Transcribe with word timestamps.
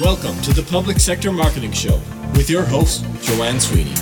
Welcome 0.00 0.40
to 0.42 0.52
the 0.52 0.62
Public 0.62 1.00
Sector 1.00 1.32
Marketing 1.32 1.72
Show 1.72 2.00
with 2.34 2.48
your 2.48 2.62
host, 2.62 3.04
Joanne 3.20 3.58
Sweeney. 3.58 3.94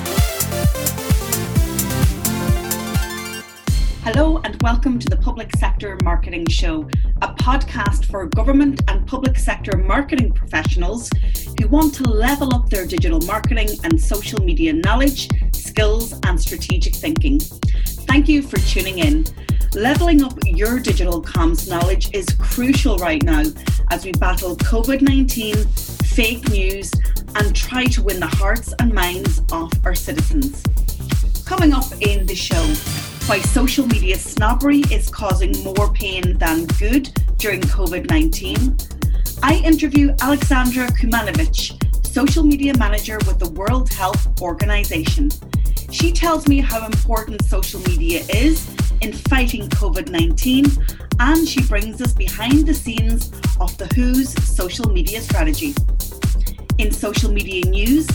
Hello, 4.05 4.37
and 4.45 4.63
welcome 4.63 4.99
to 4.99 5.09
the 5.09 5.17
Public 5.17 5.57
Sector 5.57 5.97
Marketing 6.05 6.47
Show, 6.49 6.83
a 7.23 7.29
podcast 7.37 8.05
for 8.11 8.27
government 8.27 8.82
and 8.89 9.07
public 9.07 9.39
sector 9.39 9.79
marketing 9.79 10.32
professionals 10.32 11.09
who 11.59 11.67
want 11.69 11.95
to 11.95 12.03
level 12.03 12.55
up 12.55 12.69
their 12.69 12.85
digital 12.85 13.23
marketing 13.23 13.71
and 13.83 13.99
social 13.99 14.45
media 14.45 14.75
knowledge, 14.75 15.31
skills, 15.55 16.13
and 16.25 16.39
strategic 16.39 16.95
thinking. 16.95 17.41
Thank 17.41 18.29
you 18.29 18.43
for 18.43 18.59
tuning 18.59 18.99
in. 18.99 19.25
Leveling 19.73 20.23
up 20.23 20.39
your 20.45 20.79
digital 20.79 21.23
comms 21.23 21.71
knowledge 21.71 22.15
is 22.15 22.27
crucial 22.39 22.99
right 22.99 23.23
now 23.23 23.45
as 23.91 24.05
we 24.05 24.12
battle 24.12 24.57
COVID 24.57 25.02
19, 25.02 25.66
fake 26.07 26.48
news, 26.48 26.92
and 27.37 27.55
try 27.55 27.84
to 27.87 28.02
win 28.02 28.20
the 28.20 28.27
hearts 28.27 28.74
and 28.78 28.92
minds 28.92 29.41
of 29.52 29.73
our 29.84 29.95
citizens. 29.95 30.62
Coming 31.45 31.73
up 31.73 31.84
in 32.01 32.27
the 32.27 32.34
show, 32.34 32.62
why 33.28 33.41
social 33.41 33.87
media 33.87 34.16
snobbery 34.16 34.80
is 34.91 35.11
causing 35.11 35.52
more 35.62 35.92
pain 35.92 36.38
than 36.38 36.66
good 36.78 37.11
during 37.38 37.61
COVID 37.61 38.09
19. 38.09 38.77
I 39.42 39.56
interview 39.64 40.14
Alexandra 40.20 40.89
Kuzmanovic, 40.89 42.06
social 42.06 42.42
media 42.42 42.73
manager 42.78 43.19
with 43.27 43.39
the 43.39 43.50
World 43.50 43.92
Health 43.92 44.41
Organization. 44.41 45.30
She 45.91 46.11
tells 46.11 46.48
me 46.48 46.61
how 46.61 46.87
important 46.87 47.45
social 47.45 47.80
media 47.80 48.25
is 48.28 48.69
in 49.00 49.12
fighting 49.12 49.69
COVID 49.69 50.09
19, 50.09 50.64
and 51.20 51.48
she 51.48 51.62
brings 51.62 52.00
us 52.00 52.12
behind 52.12 52.66
the 52.66 52.75
scenes 52.75 53.30
of 53.60 53.77
the 53.78 53.87
WHO's 53.96 54.33
social 54.45 54.91
media 54.91 55.20
strategy. 55.20 55.74
In 56.78 56.92
social 56.92 57.30
media 57.30 57.64
news, 57.64 58.06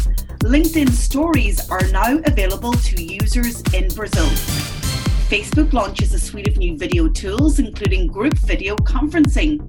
LinkedIn 0.43 0.89
stories 0.89 1.69
are 1.69 1.87
now 1.91 2.17
available 2.25 2.73
to 2.73 3.03
users 3.03 3.61
in 3.73 3.87
Brazil. 3.89 4.25
Facebook 5.29 5.73
launches 5.73 6.13
a 6.13 6.19
suite 6.19 6.47
of 6.47 6.57
new 6.57 6.77
video 6.77 7.07
tools, 7.07 7.59
including 7.59 8.07
group 8.07 8.37
video 8.39 8.75
conferencing. 8.75 9.59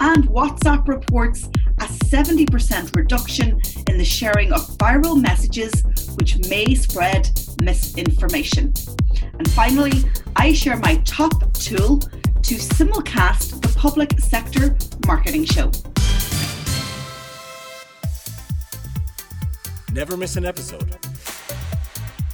And 0.00 0.28
WhatsApp 0.28 0.88
reports 0.88 1.48
a 1.78 1.84
70% 1.84 2.94
reduction 2.96 3.60
in 3.88 3.98
the 3.98 4.04
sharing 4.04 4.52
of 4.52 4.60
viral 4.78 5.20
messages, 5.20 5.84
which 6.16 6.38
may 6.48 6.74
spread 6.74 7.30
misinformation. 7.62 8.74
And 9.38 9.50
finally, 9.52 10.04
I 10.36 10.52
share 10.52 10.78
my 10.78 10.96
top 11.04 11.52
tool 11.54 11.98
to 11.98 12.54
simulcast 12.56 13.61
public 13.82 14.16
sector 14.20 14.76
marketing 15.08 15.44
show. 15.44 15.68
Never 19.92 20.16
miss 20.16 20.36
an 20.36 20.44
episode. 20.44 20.96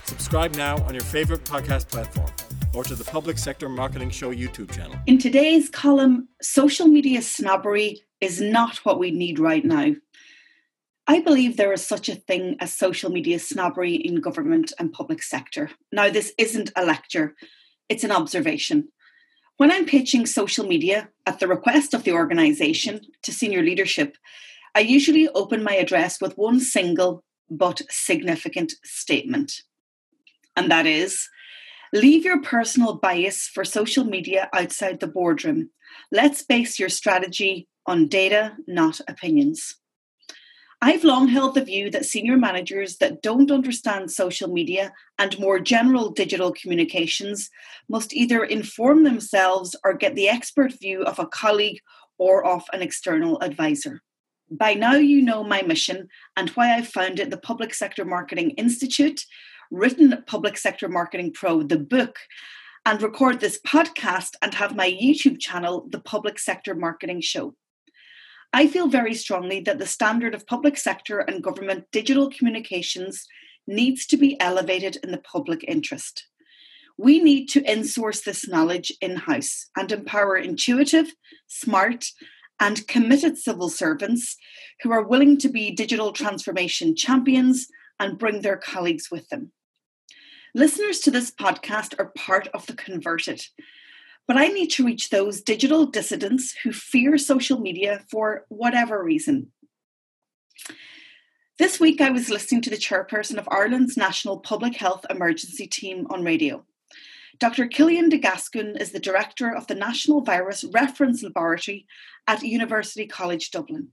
Subscribe 0.05 0.55
now 0.57 0.77
on 0.83 0.93
your 0.93 1.03
favorite 1.03 1.45
podcast 1.45 1.89
platform 1.89 2.31
or 2.75 2.85
to 2.85 2.95
the 2.95 3.03
Public 3.03 3.39
Sector 3.39 3.71
Marketing 3.71 4.11
Show 4.11 4.31
YouTube 4.31 4.71
channel. 4.71 4.99
In 5.07 5.17
today's 5.17 5.71
column, 5.71 6.29
social 6.43 6.87
media 6.87 7.23
snobbery 7.23 8.03
is 8.21 8.43
not 8.43 8.77
what 8.85 8.99
we 8.99 9.11
need 9.11 9.39
right 9.39 9.65
now. 9.65 9.95
I 11.07 11.23
believe 11.23 11.57
there 11.57 11.73
is 11.73 11.83
such 11.83 12.11
a 12.11 12.15
thing 12.15 12.57
as 12.61 12.75
social 12.75 13.11
media 13.11 13.39
snobbery 13.39 13.95
in 13.95 14.21
government 14.21 14.75
and 14.79 14.93
public 14.93 15.23
sector. 15.23 15.71
Now, 15.93 16.11
this 16.11 16.35
isn't 16.37 16.73
a 16.77 16.85
lecture, 16.85 17.35
it's 17.89 18.05
an 18.05 18.13
observation. 18.13 18.91
When 19.59 19.73
I'm 19.73 19.87
pitching 19.87 20.25
social 20.25 20.65
media 20.65 21.09
at 21.27 21.41
the 21.41 21.49
request 21.49 21.93
of 21.93 22.05
the 22.05 22.13
organisation 22.13 23.01
to 23.25 23.33
senior 23.33 23.61
leadership, 23.61 24.17
I 24.77 24.81
usually 24.81 25.29
open 25.31 25.65
my 25.65 25.75
address 25.75 26.21
with 26.21 26.39
one 26.39 26.61
single 26.61 27.25
but 27.51 27.83
significant 27.91 28.75
statement. 28.85 29.63
And 30.55 30.71
that 30.71 30.87
is 30.87 31.29
leave 31.93 32.25
your 32.25 32.41
personal 32.41 32.95
bias 32.95 33.49
for 33.49 33.65
social 33.65 34.05
media 34.05 34.49
outside 34.55 35.01
the 35.01 35.09
boardroom. 35.09 35.71
Let's 36.13 36.45
base 36.45 36.79
your 36.79 36.89
strategy 36.89 37.67
on 37.85 38.07
data, 38.07 38.53
not 38.69 39.01
opinions. 39.09 39.75
I've 40.81 41.03
long 41.03 41.27
held 41.27 41.57
the 41.57 41.65
view 41.65 41.91
that 41.91 42.07
senior 42.07 42.37
managers 42.37 42.99
that 42.99 43.21
don't 43.21 43.51
understand 43.51 44.13
social 44.13 44.49
media 44.49 44.93
and 45.19 45.39
more 45.41 45.59
general 45.59 46.11
digital 46.11 46.53
communications 46.53 47.51
must 47.89 48.15
either 48.15 48.45
inform 48.45 49.03
themselves 49.03 49.75
or 49.85 49.95
get 49.95 50.15
the 50.15 50.29
expert 50.29 50.79
view 50.79 51.03
of 51.03 51.19
a 51.19 51.27
colleague 51.27 51.81
or 52.17 52.45
of 52.45 52.63
an 52.73 52.81
external 52.81 53.43
advisor. 53.43 54.03
By 54.51 54.75
now, 54.75 54.95
you 54.95 55.21
know 55.21 55.43
my 55.43 55.63
mission 55.63 56.09
and 56.37 56.51
why 56.51 56.77
I 56.77 56.83
founded 56.83 57.33
the 57.33 57.39
Public 57.39 57.75
Sector 57.75 58.05
Marketing 58.05 58.51
Institute, 58.51 59.25
written 59.73 60.23
Public 60.29 60.57
Sector 60.57 60.89
Marketing 60.89 61.33
Pro, 61.33 61.65
the 61.65 61.79
book, 61.79 62.21
and 62.87 63.03
record 63.03 63.41
this 63.41 63.61
podcast 63.61 64.31
and 64.43 64.55
have 64.55 64.77
my 64.77 64.89
YouTube 64.91 65.41
channel, 65.41 65.89
The 65.91 66.01
Public 66.01 66.39
Sector 66.39 66.77
Marketing 66.77 67.21
Show. 67.21 67.57
I 68.53 68.67
feel 68.67 68.89
very 68.89 69.15
strongly 69.15 69.61
that 69.61 69.79
the 69.79 69.87
standard 69.87 70.35
of 70.35 70.47
public 70.47 70.77
sector 70.77 71.19
and 71.21 71.43
government 71.43 71.85
digital 71.93 72.31
communications 72.31 73.27
needs 73.67 74.07
to 74.07 74.17
be 74.17 74.41
elevated 74.41 74.97
in 75.03 75.11
the 75.11 75.19
public 75.19 75.65
interest. 75.69 76.27
We 76.97 77.21
need 77.21 77.47
to 77.51 77.63
insource 77.63 78.25
this 78.25 78.49
knowledge 78.49 78.93
in 79.01 79.17
house 79.17 79.67
and 79.77 79.93
empower 79.93 80.37
intuitive, 80.37 81.13
smart, 81.47 82.07
and 82.59 82.89
committed 82.89 83.39
civil 83.39 83.69
servants 83.69 84.37
who 84.83 84.91
are 84.91 85.07
willing 85.07 85.39
to 85.39 85.49
be 85.49 85.71
digital 85.71 86.13
transformation 86.13 86.97
champions 86.97 87.69
and 88.01 88.19
bring 88.19 88.41
their 88.41 88.57
colleagues 88.57 89.11
with 89.11 89.29
them. 89.29 89.53
Listeners 90.55 91.01
to 91.01 91.11
this 91.11 91.31
podcast 91.31 91.95
are 91.99 92.13
part 92.17 92.49
of 92.49 92.67
the 92.67 92.75
converted, 92.75 93.47
but 94.29 94.37
I 94.37 94.49
need 94.49 94.69
to 94.73 94.85
reach 94.85 95.09
those 95.09 95.41
digital 95.41 95.87
dissidents 95.87 96.55
who 96.63 96.71
fear 96.71 97.17
social 97.17 97.59
media 97.59 98.05
for 98.11 98.45
whatever 98.51 99.03
reason. 99.03 99.51
This 101.59 101.81
week, 101.81 102.01
I 102.01 102.11
was 102.11 102.29
listening 102.29 102.61
to 102.63 102.71
the 102.71 102.77
chairperson 102.77 103.39
of 103.39 103.49
Ireland's 103.51 103.97
National 103.97 104.39
Public 104.39 104.77
Health 104.77 105.07
Emergency 105.11 105.67
Team 105.67 106.07
on 106.11 106.23
radio. 106.23 106.65
Dr. 107.41 107.67
Cillian 107.67 108.11
de 108.11 108.19
Gascun 108.19 108.79
is 108.81 108.93
the 108.93 109.01
director 109.01 109.53
of 109.53 109.67
the 109.67 109.75
National 109.75 110.21
Virus 110.21 110.63
Reference 110.63 111.23
Laboratory 111.23 111.87
at 112.27 112.43
University 112.43 113.07
College 113.07 113.51
Dublin. 113.51 113.89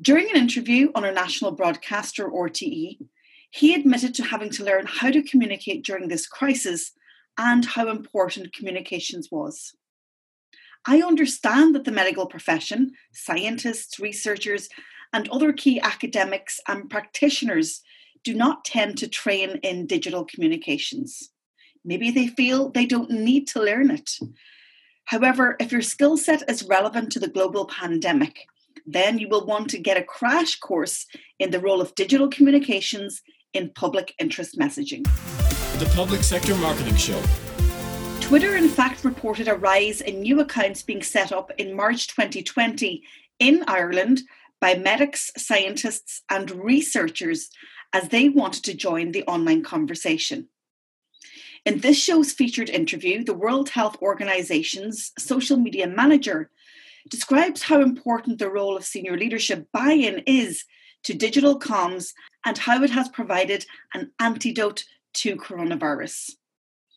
During 0.00 0.30
an 0.30 0.36
interview 0.36 0.90
on 0.94 1.04
our 1.04 1.12
national 1.12 1.52
broadcaster, 1.52 2.28
RTE, 2.28 2.98
he 3.50 3.74
admitted 3.74 4.14
to 4.14 4.24
having 4.24 4.50
to 4.50 4.64
learn 4.64 4.86
how 4.86 5.10
to 5.10 5.22
communicate 5.22 5.84
during 5.84 6.08
this 6.08 6.26
crisis 6.26 6.92
and 7.38 7.64
how 7.64 7.88
important 7.88 8.52
communications 8.52 9.28
was. 9.30 9.74
I 10.86 11.00
understand 11.00 11.74
that 11.74 11.84
the 11.84 11.92
medical 11.92 12.26
profession, 12.26 12.92
scientists, 13.12 13.98
researchers, 14.00 14.68
and 15.12 15.28
other 15.28 15.52
key 15.52 15.80
academics 15.80 16.60
and 16.66 16.90
practitioners 16.90 17.82
do 18.24 18.34
not 18.34 18.64
tend 18.64 18.98
to 18.98 19.08
train 19.08 19.60
in 19.62 19.86
digital 19.86 20.24
communications. 20.24 21.30
Maybe 21.84 22.10
they 22.10 22.26
feel 22.26 22.70
they 22.70 22.86
don't 22.86 23.10
need 23.10 23.46
to 23.48 23.62
learn 23.62 23.90
it. 23.90 24.18
However, 25.04 25.56
if 25.60 25.72
your 25.72 25.82
skill 25.82 26.16
set 26.16 26.42
is 26.50 26.64
relevant 26.64 27.12
to 27.12 27.20
the 27.20 27.28
global 27.28 27.66
pandemic, 27.66 28.40
then 28.84 29.18
you 29.18 29.28
will 29.28 29.46
want 29.46 29.70
to 29.70 29.78
get 29.78 29.96
a 29.96 30.02
crash 30.02 30.58
course 30.58 31.06
in 31.38 31.50
the 31.50 31.60
role 31.60 31.80
of 31.80 31.94
digital 31.94 32.28
communications 32.28 33.22
in 33.54 33.70
public 33.74 34.14
interest 34.18 34.58
messaging 34.58 35.06
the 35.78 35.86
Public 35.94 36.24
Sector 36.24 36.56
Marketing 36.56 36.96
Show. 36.96 37.22
Twitter, 38.20 38.56
in 38.56 38.68
fact, 38.68 39.04
reported 39.04 39.46
a 39.46 39.54
rise 39.54 40.00
in 40.00 40.22
new 40.22 40.40
accounts 40.40 40.82
being 40.82 41.02
set 41.02 41.30
up 41.30 41.52
in 41.56 41.76
March 41.76 42.08
2020 42.08 43.04
in 43.38 43.62
Ireland 43.68 44.22
by 44.60 44.74
medics, 44.74 45.30
scientists, 45.36 46.22
and 46.28 46.50
researchers 46.50 47.50
as 47.92 48.08
they 48.08 48.28
wanted 48.28 48.64
to 48.64 48.74
join 48.74 49.12
the 49.12 49.22
online 49.24 49.62
conversation. 49.62 50.48
In 51.64 51.78
this 51.78 51.96
show's 51.96 52.32
featured 52.32 52.70
interview, 52.70 53.22
the 53.22 53.34
World 53.34 53.68
Health 53.68 53.98
Organization's 54.02 55.12
social 55.16 55.58
media 55.58 55.86
manager 55.86 56.50
describes 57.08 57.62
how 57.62 57.80
important 57.80 58.40
the 58.40 58.50
role 58.50 58.76
of 58.76 58.84
senior 58.84 59.16
leadership 59.16 59.68
buy 59.72 59.92
in 59.92 60.24
is 60.26 60.64
to 61.04 61.14
digital 61.14 61.60
comms 61.60 62.14
and 62.44 62.58
how 62.58 62.82
it 62.82 62.90
has 62.90 63.08
provided 63.08 63.64
an 63.94 64.10
antidote 64.18 64.82
to 65.22 65.36
coronavirus. 65.36 66.32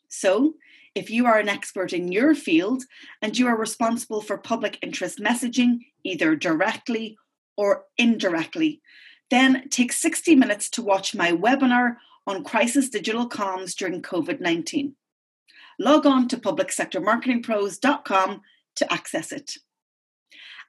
So, 0.08 0.54
if 0.94 1.10
you 1.10 1.26
are 1.26 1.40
an 1.40 1.48
expert 1.48 1.94
in 1.94 2.12
your 2.12 2.36
field 2.36 2.84
and 3.22 3.38
you 3.38 3.48
are 3.48 3.58
responsible 3.58 4.22
for 4.22 4.38
public 4.38 4.78
interest 4.82 5.20
messaging, 5.20 5.86
either 6.04 6.36
directly 6.36 7.18
or 7.56 7.86
indirectly, 7.98 8.82
then 9.30 9.70
take 9.70 9.94
60 9.94 10.36
minutes 10.36 10.70
to 10.72 10.82
watch 10.82 11.16
my 11.16 11.32
webinar 11.32 11.96
on 12.28 12.44
crisis 12.44 12.90
digital 12.90 13.30
comms 13.30 13.74
during 13.74 14.02
COVID 14.02 14.42
19. 14.42 14.96
Log 15.80 16.06
on 16.06 16.28
to 16.28 16.36
publicsectormarketingpros.com 16.38 18.42
to 18.76 18.94
access 18.94 19.32
it. 19.32 19.56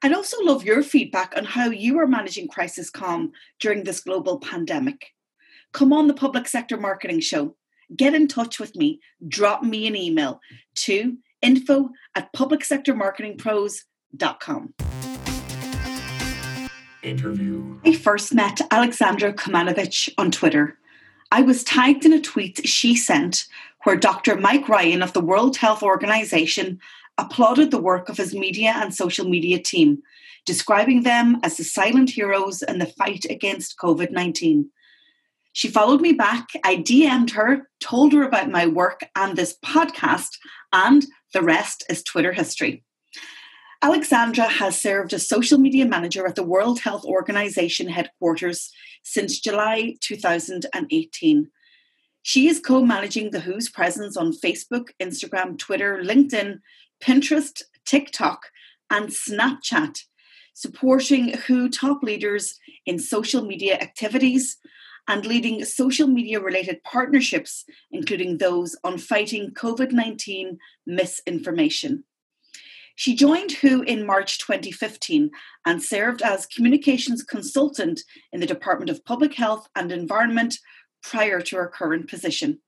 I'd 0.01 0.13
also 0.13 0.41
love 0.41 0.63
your 0.63 0.83
feedback 0.83 1.33
on 1.37 1.45
how 1.45 1.69
you 1.69 1.99
are 1.99 2.07
managing 2.07 2.47
crisis 2.47 2.89
calm 2.89 3.33
during 3.59 3.83
this 3.83 3.99
global 4.01 4.39
pandemic. 4.39 5.11
Come 5.73 5.91
on 5.91 6.07
the 6.07 6.13
Public 6.13 6.47
Sector 6.47 6.77
Marketing 6.77 7.19
Show. 7.19 7.57
Get 7.95 8.13
in 8.13 8.27
touch 8.27 8.59
with 8.59 8.75
me. 8.75 8.99
Drop 9.27 9.63
me 9.63 9.87
an 9.87 9.95
email 9.95 10.39
to 10.75 11.17
info 11.41 11.89
at 12.15 12.31
publicsectormarketingpros.com. 12.33 14.73
Interview. 17.01 17.79
I 17.83 17.93
first 17.93 18.35
met 18.35 18.61
Alexandra 18.71 19.33
Kuzmanovic 19.33 20.13
on 20.17 20.31
Twitter. 20.31 20.77
I 21.31 21.41
was 21.41 21.63
tagged 21.63 22.05
in 22.05 22.13
a 22.13 22.21
tweet 22.21 22.67
she 22.67 22.95
sent 22.95 23.47
where 23.83 23.95
Dr. 23.95 24.35
Mike 24.37 24.69
Ryan 24.69 25.01
of 25.01 25.13
the 25.13 25.21
World 25.21 25.57
Health 25.57 25.81
Organization 25.81 26.79
applauded 27.17 27.71
the 27.71 27.81
work 27.81 28.09
of 28.09 28.17
his 28.17 28.35
media 28.35 28.73
and 28.75 28.93
social 28.93 29.27
media 29.27 29.57
team, 29.59 30.03
describing 30.45 31.01
them 31.01 31.39
as 31.43 31.57
the 31.57 31.63
silent 31.63 32.11
heroes 32.11 32.61
in 32.61 32.77
the 32.77 32.85
fight 32.85 33.25
against 33.29 33.77
COVID 33.77 34.11
19. 34.11 34.69
She 35.53 35.67
followed 35.67 36.01
me 36.01 36.13
back. 36.13 36.49
I 36.63 36.77
DM'd 36.77 37.31
her, 37.31 37.69
told 37.79 38.11
her 38.13 38.23
about 38.23 38.49
my 38.49 38.65
work 38.65 39.01
and 39.15 39.37
this 39.37 39.55
podcast, 39.63 40.37
and 40.73 41.05
the 41.31 41.43
rest 41.43 41.83
is 41.89 42.03
Twitter 42.03 42.33
history. 42.33 42.83
Alexandra 43.83 44.47
has 44.47 44.79
served 44.79 45.13
as 45.13 45.27
social 45.27 45.59
media 45.59 45.85
manager 45.85 46.25
at 46.25 46.35
the 46.35 46.43
World 46.43 46.79
Health 46.79 47.05
Organization 47.05 47.87
headquarters 47.87 48.71
since 49.03 49.39
July 49.39 49.95
2018. 50.01 51.49
She 52.23 52.47
is 52.47 52.59
co 52.59 52.83
managing 52.83 53.29
the 53.29 53.41
WHO's 53.41 53.69
presence 53.69 54.17
on 54.17 54.31
Facebook, 54.31 54.87
Instagram, 54.99 55.59
Twitter, 55.59 56.01
LinkedIn, 56.03 56.59
Pinterest, 57.03 57.61
TikTok, 57.85 58.47
and 58.89 59.09
Snapchat, 59.09 59.99
supporting 60.55 61.37
WHO 61.45 61.69
top 61.69 62.01
leaders 62.01 62.57
in 62.87 62.97
social 62.97 63.45
media 63.45 63.75
activities 63.75 64.57
and 65.07 65.25
leading 65.25 65.63
social 65.65 66.07
media 66.07 66.39
related 66.39 66.83
partnerships, 66.83 67.65
including 67.91 68.37
those 68.37 68.75
on 68.83 68.97
fighting 68.97 69.51
COVID 69.51 69.91
19 69.91 70.57
misinformation. 70.85 72.03
She 72.95 73.15
joined 73.15 73.51
WHO 73.53 73.81
in 73.81 74.05
March 74.05 74.37
2015 74.39 75.31
and 75.65 75.81
served 75.81 76.21
as 76.21 76.45
communications 76.45 77.23
consultant 77.23 78.01
in 78.31 78.39
the 78.39 78.45
Department 78.45 78.91
of 78.91 79.03
Public 79.03 79.33
Health 79.33 79.67
and 79.75 79.91
Environment 79.91 80.57
prior 81.01 81.41
to 81.41 81.55
her 81.57 81.67
current 81.67 82.07
position. 82.07 82.59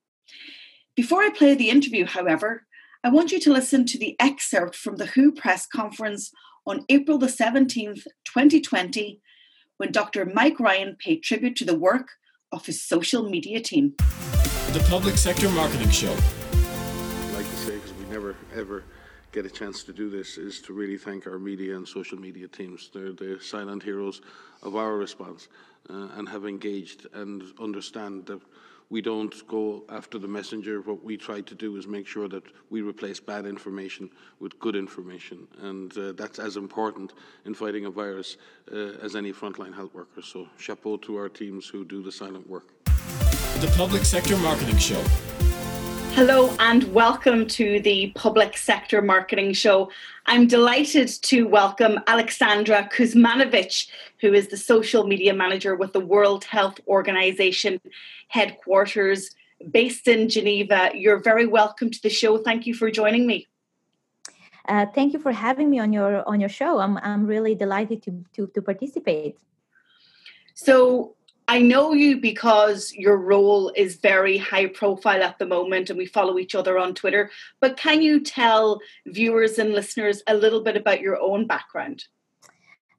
Before 0.95 1.21
I 1.21 1.29
play 1.29 1.53
the 1.53 1.69
interview, 1.69 2.05
however, 2.05 2.65
I 3.03 3.09
want 3.09 3.31
you 3.31 3.39
to 3.41 3.53
listen 3.53 3.85
to 3.85 3.99
the 3.99 4.15
excerpt 4.19 4.75
from 4.75 4.95
the 4.95 5.05
WHO 5.05 5.33
press 5.33 5.67
conference 5.67 6.31
on 6.65 6.85
April 6.89 7.19
the 7.19 7.27
17th, 7.27 8.03
2020, 8.25 9.21
when 9.77 9.91
Dr. 9.91 10.25
Mike 10.25 10.59
Ryan 10.59 10.95
paid 10.97 11.21
tribute 11.21 11.55
to 11.57 11.65
the 11.65 11.77
work 11.77 12.07
of 12.55 12.65
his 12.65 12.81
social 12.81 13.29
media 13.29 13.59
team. 13.59 13.93
The 14.71 14.83
Public 14.89 15.17
Sector 15.17 15.49
Marketing 15.49 15.89
Show. 15.89 16.11
I'd 16.13 17.33
like 17.33 17.49
to 17.49 17.57
say, 17.57 17.75
because 17.75 17.93
we 17.93 18.05
never 18.05 18.35
ever 18.55 18.83
get 19.31 19.45
a 19.45 19.49
chance 19.49 19.83
to 19.83 19.93
do 19.93 20.09
this, 20.09 20.37
is 20.37 20.61
to 20.61 20.73
really 20.73 20.97
thank 20.97 21.27
our 21.27 21.37
media 21.37 21.75
and 21.75 21.85
social 21.85 22.17
media 22.17 22.47
teams. 22.47 22.89
They're 22.93 23.11
the 23.11 23.39
silent 23.41 23.83
heroes 23.83 24.21
of 24.63 24.75
our 24.75 24.95
response 24.95 25.49
uh, 25.89 26.07
and 26.15 26.29
have 26.29 26.45
engaged 26.45 27.07
and 27.13 27.43
understand 27.59 28.25
that 28.27 28.41
we 28.89 29.01
don't 29.01 29.47
go 29.47 29.83
after 29.89 30.17
the 30.19 30.27
messenger. 30.27 30.81
What 30.81 31.03
we 31.03 31.17
try 31.17 31.41
to 31.41 31.55
do 31.55 31.75
is 31.77 31.87
make 31.87 32.07
sure 32.07 32.27
that 32.29 32.43
we 32.69 32.81
replace 32.81 33.19
bad 33.19 33.45
information 33.45 34.09
with 34.39 34.59
good 34.59 34.75
information, 34.75 35.47
and 35.61 35.97
uh, 35.97 36.11
that's 36.13 36.39
as 36.39 36.57
important 36.57 37.13
in 37.45 37.53
fighting 37.53 37.85
a 37.85 37.91
virus 37.91 38.37
uh, 38.71 39.05
as 39.05 39.15
any 39.15 39.31
frontline 39.33 39.73
health 39.73 39.93
worker. 39.93 40.21
So, 40.21 40.47
chapeau 40.57 40.97
to 40.97 41.17
our 41.17 41.29
teams 41.29 41.67
who 41.67 41.85
do 41.85 42.01
the 42.01 42.11
silent 42.11 42.47
work. 42.49 42.67
The 43.61 43.73
Public 43.75 44.05
Sector 44.05 44.37
Marketing 44.37 44.77
Show. 44.77 45.03
Hello 46.15 46.55
and 46.59 46.93
welcome 46.93 47.45
to 47.45 47.81
the 47.81 48.13
Public 48.15 48.55
Sector 48.55 49.01
Marketing 49.01 49.51
Show. 49.51 49.91
I'm 50.25 50.47
delighted 50.47 51.09
to 51.23 51.43
welcome 51.43 51.99
Alexandra 52.07 52.89
Kuzmanovic, 52.89 53.89
who 54.21 54.31
is 54.31 54.47
the 54.47 54.55
social 54.55 55.05
media 55.05 55.33
manager 55.33 55.75
with 55.75 55.91
the 55.91 55.99
World 55.99 56.45
Health 56.45 56.79
Organization 56.87 57.81
headquarters 58.29 59.31
based 59.71 60.07
in 60.07 60.29
Geneva. 60.29 60.91
You're 60.93 61.19
very 61.19 61.47
welcome 61.47 61.91
to 61.91 62.01
the 62.01 62.09
show. 62.09 62.37
Thank 62.37 62.65
you 62.65 62.73
for 62.73 62.89
joining 62.89 63.27
me. 63.27 63.47
Uh, 64.69 64.85
thank 64.95 65.11
you 65.11 65.19
for 65.19 65.33
having 65.33 65.69
me 65.69 65.79
on 65.79 65.91
your 65.91 66.25
on 66.29 66.39
your 66.39 66.47
show. 66.47 66.79
I'm 66.79 66.97
I'm 66.99 67.25
really 67.25 67.55
delighted 67.55 68.01
to 68.03 68.23
to, 68.35 68.47
to 68.47 68.61
participate. 68.61 69.37
So 70.53 71.14
I 71.47 71.59
know 71.59 71.93
you 71.93 72.17
because 72.17 72.91
your 72.93 73.17
role 73.17 73.71
is 73.75 73.97
very 73.97 74.37
high 74.37 74.65
profile 74.65 75.21
at 75.21 75.37
the 75.37 75.45
moment 75.45 75.89
and 75.89 75.97
we 75.97 76.07
follow 76.07 76.39
each 76.39 76.55
other 76.55 76.79
on 76.79 76.95
Twitter. 76.95 77.29
But 77.59 77.77
can 77.77 78.01
you 78.01 78.19
tell 78.19 78.79
viewers 79.05 79.59
and 79.59 79.73
listeners 79.73 80.23
a 80.27 80.33
little 80.33 80.61
bit 80.61 80.75
about 80.75 81.01
your 81.01 81.21
own 81.21 81.45
background? 81.45 82.05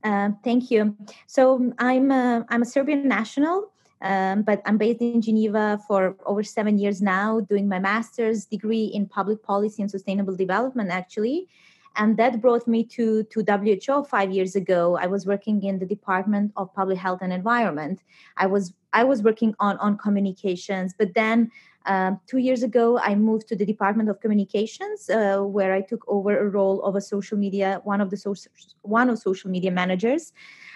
Uh, 0.05 0.31
thank 0.45 0.71
you. 0.71 0.97
So 1.27 1.73
I'm 1.79 2.13
a, 2.13 2.47
I'm 2.49 2.63
a 2.63 2.67
Serbian 2.67 3.09
national, 3.09 3.73
um, 4.01 4.43
but 4.43 4.63
I'm 4.65 4.79
based 4.79 5.01
in 5.01 5.21
Geneva 5.21 5.81
for 5.89 6.17
over 6.25 6.45
seven 6.45 6.79
years 6.79 7.03
now, 7.03 7.41
doing 7.41 7.69
my 7.69 7.81
master's 7.81 8.45
degree 8.45 8.85
in 8.85 9.07
public 9.07 9.43
policy 9.43 9.83
and 9.83 9.91
sustainable 9.91 10.37
development, 10.37 10.91
actually 10.91 11.49
and 11.97 12.17
that 12.19 12.41
brought 12.41 12.67
me 12.67 12.85
to 12.85 13.25
to 13.25 13.43
WHO 13.43 14.05
five 14.05 14.33
years 14.33 14.55
ago. 14.55 14.97
I 14.97 15.07
was 15.07 15.27
working 15.27 15.63
in 15.63 15.79
the 15.79 15.87
Department 15.87 16.53
of 16.57 16.73
Public 16.75 16.99
Health 16.99 17.21
and 17.23 17.33
Environment. 17.33 18.03
I 18.37 18.47
was 18.47 18.75
I 18.93 19.05
was 19.05 19.23
working 19.23 19.55
on 19.59 19.77
on 19.79 19.99
communications, 19.99 20.95
but 20.97 21.15
then 21.15 21.51
um, 21.87 22.21
two 22.27 22.39
years 22.39 22.63
ago 22.63 22.99
I 22.99 23.15
moved 23.15 23.49
to 23.49 23.57
the 23.57 23.67
Department 23.67 24.09
of 24.09 24.21
Communications, 24.21 25.09
uh, 25.09 25.39
where 25.39 25.73
I 25.73 25.81
took 25.81 26.05
over 26.09 26.39
a 26.39 26.49
role 26.49 26.83
of 26.83 26.97
a 26.97 27.01
social 27.01 27.39
media 27.39 27.81
one 27.85 28.01
of 28.01 28.11
the 28.11 28.17
social 28.17 28.53
one 28.83 29.11
of 29.11 29.19
social 29.19 29.51
media 29.51 29.71
managers 29.71 30.33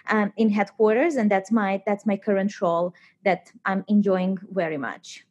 um, 0.08 0.32
in 0.36 0.50
headquarters, 0.50 1.16
and 1.16 1.30
that's 1.30 1.52
my 1.52 1.82
that's 1.86 2.06
my 2.06 2.16
current 2.16 2.60
role 2.60 2.94
that 3.24 3.52
I'm 3.64 3.84
enjoying 3.88 4.38
very 4.52 4.78
much. 4.78 5.24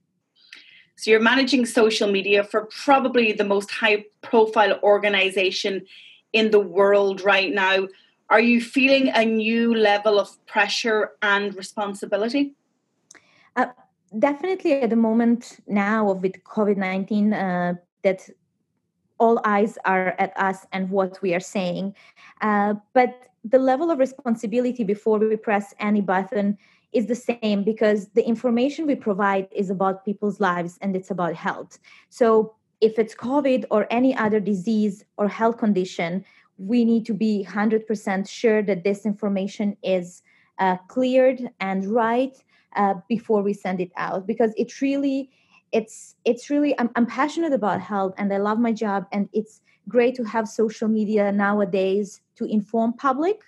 So 1.00 1.12
you're 1.12 1.22
managing 1.22 1.66
social 1.66 2.12
media 2.12 2.44
for 2.44 2.66
probably 2.66 3.31
the 3.31 3.46
most 3.46 3.72
high 3.72 4.04
profile 4.22 4.78
organization 4.84 5.86
in 6.34 6.51
the 6.51 6.60
world 6.60 7.22
right 7.22 7.54
now. 7.54 7.88
Are 8.30 8.42
you 8.42 8.60
feeling 8.60 9.07
a 9.16 9.24
new 9.24 9.74
level 9.74 10.19
of 10.19 10.28
pressure 10.46 11.12
and 11.21 11.56
responsibility? 11.56 12.54
Uh, 13.56 13.68
definitely 14.19 14.74
at 14.74 14.90
the 14.90 14.97
moment 14.97 15.62
now 15.68 16.12
with 16.12 16.44
COVID 16.44 16.76
19, 16.76 17.31
uh, 17.31 17.76
that 18.04 18.30
all 19.21 19.40
eyes 19.45 19.78
are 19.85 20.16
at 20.19 20.33
us 20.35 20.66
and 20.74 20.90
what 20.90 21.21
we 21.21 21.33
are 21.33 21.40
saying. 21.40 21.95
Uh, 22.42 22.74
but 22.94 23.30
the 23.45 23.59
level 23.59 23.90
of 23.90 24.00
responsibility 24.00 24.83
before 24.83 25.18
we 25.18 25.38
press 25.38 25.74
any 25.80 26.02
button 26.02 26.57
is 26.92 27.08
the 27.08 27.16
same 27.16 27.64
because 27.64 28.10
the 28.10 28.26
information 28.26 28.88
we 28.88 28.96
provide 28.96 29.48
is 29.52 29.69
about 29.69 30.06
people's 30.06 30.40
lives 30.40 30.78
and 30.81 30.96
it's 30.96 31.12
about 31.12 31.36
health. 31.36 31.80
So 32.10 32.56
if 32.81 32.98
it's 32.98 33.14
COVID 33.14 33.66
or 33.69 33.88
any 33.92 34.16
other 34.16 34.40
disease 34.40 35.06
or 35.18 35.28
health 35.28 35.58
condition, 35.58 36.26
we 36.58 36.84
need 36.84 37.06
to 37.06 37.14
be 37.14 37.46
100% 37.48 38.28
sure 38.28 38.62
that 38.64 38.84
this 38.84 39.06
information 39.06 39.78
is 39.84 40.22
uh, 40.60 40.78
cleared 40.88 41.50
and 41.60 41.86
right 41.86 42.36
uh, 42.76 42.96
before 43.08 43.42
we 43.42 43.54
send 43.54 43.80
it 43.80 43.92
out 43.96 44.28
because 44.28 44.54
it 44.58 44.81
really 44.81 45.30
it's 45.72 46.16
it's 46.26 46.50
really 46.50 46.78
I'm, 46.80 46.90
I'm 46.96 47.06
passionate 47.06 47.54
about 47.54 47.80
health 47.81 48.14
and 48.18 48.34
i 48.34 48.38
love 48.38 48.60
my 48.60 48.72
job 48.72 49.06
and 49.12 49.30
it's 49.34 49.62
great 49.88 50.16
to 50.16 50.24
have 50.24 50.48
social 50.48 50.88
media 50.88 51.31
nowadays 51.31 52.22
to 52.36 52.46
inform 52.46 52.94
public 52.94 53.42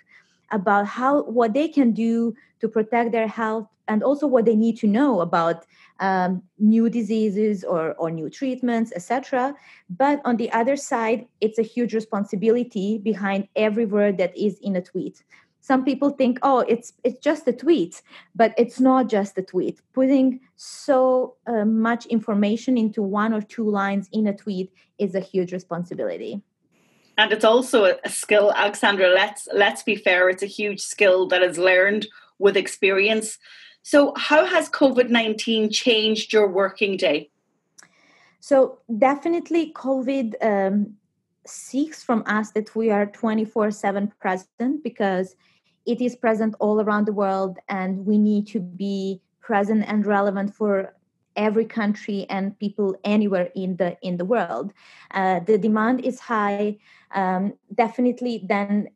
about 0.52 0.86
how 0.86 1.22
what 1.24 1.52
they 1.54 1.68
can 1.68 1.92
do 1.92 2.34
to 2.60 2.68
protect 2.68 3.12
their 3.12 3.26
health 3.26 3.66
and 3.88 4.02
also 4.02 4.26
what 4.26 4.44
they 4.44 4.54
need 4.54 4.78
to 4.78 4.86
know 4.86 5.20
about 5.20 5.66
um, 6.00 6.42
new 6.58 6.88
diseases 6.88 7.64
or, 7.64 7.94
or 7.94 8.10
new 8.10 8.30
treatments 8.30 8.92
etc 8.94 9.54
but 9.90 10.20
on 10.24 10.36
the 10.36 10.50
other 10.52 10.76
side 10.76 11.26
it's 11.40 11.58
a 11.58 11.62
huge 11.62 11.94
responsibility 11.94 12.98
behind 12.98 13.48
every 13.56 13.86
word 13.86 14.18
that 14.18 14.36
is 14.36 14.58
in 14.60 14.76
a 14.76 14.82
tweet. 14.82 15.22
Some 15.60 15.84
people 15.84 16.10
think 16.10 16.38
oh 16.42 16.60
it's 16.60 16.92
it's 17.04 17.20
just 17.20 17.46
a 17.46 17.52
tweet 17.52 18.02
but 18.34 18.52
it's 18.56 18.80
not 18.80 19.08
just 19.08 19.38
a 19.38 19.42
tweet. 19.42 19.80
Putting 19.92 20.40
so 20.56 21.36
uh, 21.46 21.64
much 21.64 22.06
information 22.06 22.76
into 22.76 23.02
one 23.02 23.32
or 23.32 23.42
two 23.42 23.68
lines 23.68 24.08
in 24.12 24.26
a 24.26 24.36
tweet 24.36 24.72
is 24.98 25.14
a 25.14 25.20
huge 25.20 25.52
responsibility 25.52 26.42
and 27.18 27.32
it's 27.32 27.44
also 27.44 27.96
a 28.04 28.08
skill 28.08 28.52
alexandra 28.56 29.08
let's 29.08 29.46
let's 29.52 29.82
be 29.82 29.96
fair 29.96 30.28
it's 30.28 30.42
a 30.42 30.46
huge 30.46 30.80
skill 30.80 31.26
that 31.28 31.42
is 31.42 31.58
learned 31.58 32.06
with 32.42 32.56
experience. 32.56 33.38
So 33.82 34.12
how 34.16 34.44
has 34.44 34.68
covid-19 34.68 35.72
changed 35.72 36.32
your 36.32 36.48
working 36.48 36.96
day? 36.96 37.30
So 38.40 38.78
definitely 38.98 39.72
covid 39.72 40.34
um, 40.42 40.94
seeks 41.46 42.02
from 42.02 42.22
us 42.26 42.50
that 42.52 42.74
we 42.74 42.90
are 42.90 43.06
24 43.06 43.70
7 43.70 44.12
present 44.20 44.82
because 44.82 45.34
it 45.86 46.00
is 46.00 46.14
present 46.14 46.54
all 46.60 46.80
around 46.80 47.06
the 47.06 47.12
world 47.12 47.58
and 47.68 48.04
we 48.06 48.18
need 48.18 48.46
to 48.48 48.60
be 48.60 49.20
present 49.40 49.84
and 49.88 50.06
relevant 50.06 50.54
for 50.54 50.94
every 51.36 51.64
country 51.64 52.26
and 52.28 52.58
people 52.58 52.96
anywhere 53.04 53.48
in 53.54 53.76
the 53.76 53.96
in 54.02 54.16
the 54.16 54.24
world. 54.24 54.72
Uh, 55.12 55.40
the 55.40 55.58
demand 55.58 56.04
is 56.04 56.20
high 56.20 56.76
um, 57.14 57.54
definitely 57.74 58.42
then 58.48 58.88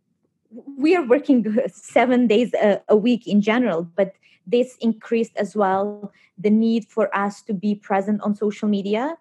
we 0.79 0.95
are 0.97 1.05
working 1.05 1.45
seven 1.73 2.27
days 2.27 2.53
a, 2.55 2.81
a, 2.89 2.97
week 2.97 3.27
in 3.27 3.41
general 3.41 3.83
but 3.97 4.15
this 4.47 4.77
increased 4.81 5.37
as 5.37 5.57
well 5.57 6.13
the 6.39 6.51
need 6.51 6.87
for 6.87 7.15
us 7.17 7.43
to 7.43 7.53
be 7.53 7.75
present 7.75 8.21
on 8.23 8.35
social 8.35 8.69
media 8.69 9.17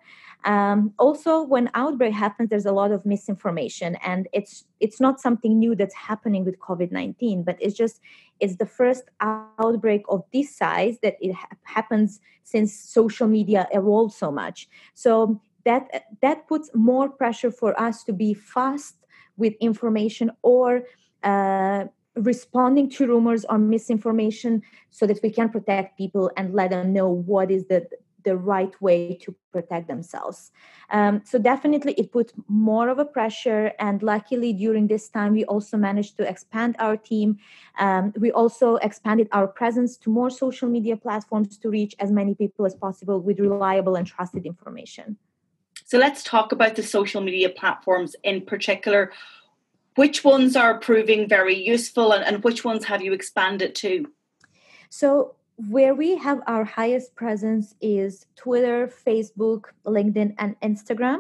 um, 0.45 0.93
also, 0.99 1.41
when 1.41 1.71
outbreak 1.73 2.13
happens, 2.13 2.49
there's 2.49 2.67
a 2.67 2.71
lot 2.71 2.91
of 2.91 3.03
misinformation, 3.03 3.95
and 4.05 4.27
it's 4.31 4.63
it's 4.79 5.01
not 5.01 5.19
something 5.19 5.57
new 5.57 5.75
that's 5.75 5.95
happening 5.95 6.45
with 6.45 6.59
COVID 6.59 6.91
nineteen, 6.91 7.43
but 7.43 7.57
it's 7.59 7.75
just 7.75 7.99
it's 8.39 8.57
the 8.57 8.65
first 8.67 9.05
outbreak 9.19 10.03
of 10.07 10.23
this 10.31 10.55
size 10.55 10.99
that 11.01 11.15
it 11.19 11.33
ha- 11.33 11.47
happens 11.63 12.19
since 12.43 12.73
social 12.73 13.27
media 13.27 13.67
evolved 13.71 14.13
so 14.13 14.31
much. 14.31 14.69
So 14.93 15.41
that 15.65 16.05
that 16.21 16.47
puts 16.47 16.69
more 16.75 17.09
pressure 17.09 17.51
for 17.51 17.79
us 17.79 18.03
to 18.03 18.13
be 18.13 18.35
fast 18.35 18.95
with 19.37 19.53
information 19.59 20.29
or 20.43 20.83
uh, 21.23 21.85
responding 22.15 22.89
to 22.89 23.07
rumors 23.07 23.45
or 23.45 23.57
misinformation 23.57 24.61
so 24.91 25.07
that 25.07 25.19
we 25.23 25.31
can 25.31 25.49
protect 25.49 25.97
people 25.97 26.29
and 26.37 26.53
let 26.53 26.69
them 26.69 26.93
know 26.93 27.09
what 27.09 27.49
is 27.49 27.65
the 27.65 27.87
the 28.25 28.35
right 28.35 28.73
way 28.81 29.15
to 29.21 29.33
protect 29.53 29.87
themselves. 29.87 30.51
Um, 30.89 31.21
so 31.23 31.39
definitely 31.39 31.93
it 31.93 32.11
put 32.11 32.33
more 32.49 32.89
of 32.89 32.99
a 32.99 33.05
pressure. 33.05 33.71
And 33.79 34.03
luckily 34.03 34.51
during 34.51 34.87
this 34.87 35.07
time, 35.07 35.31
we 35.31 35.45
also 35.45 35.77
managed 35.77 36.17
to 36.17 36.27
expand 36.27 36.75
our 36.79 36.97
team. 36.97 37.37
Um, 37.79 38.13
we 38.17 38.31
also 38.31 38.75
expanded 38.77 39.29
our 39.31 39.47
presence 39.47 39.95
to 39.97 40.09
more 40.09 40.29
social 40.29 40.67
media 40.67 40.97
platforms 40.97 41.57
to 41.59 41.69
reach 41.69 41.95
as 41.99 42.11
many 42.11 42.35
people 42.35 42.65
as 42.65 42.75
possible 42.75 43.21
with 43.21 43.39
reliable 43.39 43.95
and 43.95 44.05
trusted 44.05 44.45
information. 44.45 45.17
So 45.85 45.97
let's 45.97 46.23
talk 46.23 46.51
about 46.51 46.75
the 46.75 46.83
social 46.83 47.21
media 47.21 47.49
platforms 47.49 48.15
in 48.23 48.41
particular. 48.41 49.11
Which 49.95 50.25
ones 50.25 50.55
are 50.57 50.79
proving 50.79 51.29
very 51.29 51.55
useful 51.55 52.11
and, 52.11 52.25
and 52.25 52.43
which 52.43 52.65
ones 52.65 52.85
have 52.85 53.01
you 53.01 53.13
expanded 53.13 53.75
to? 53.75 54.07
So 54.89 55.35
where 55.57 55.95
we 55.95 56.17
have 56.17 56.41
our 56.47 56.63
highest 56.63 57.15
presence 57.15 57.75
is 57.81 58.25
Twitter, 58.35 58.87
Facebook, 58.87 59.65
LinkedIn, 59.85 60.35
and 60.37 60.59
Instagram. 60.61 61.19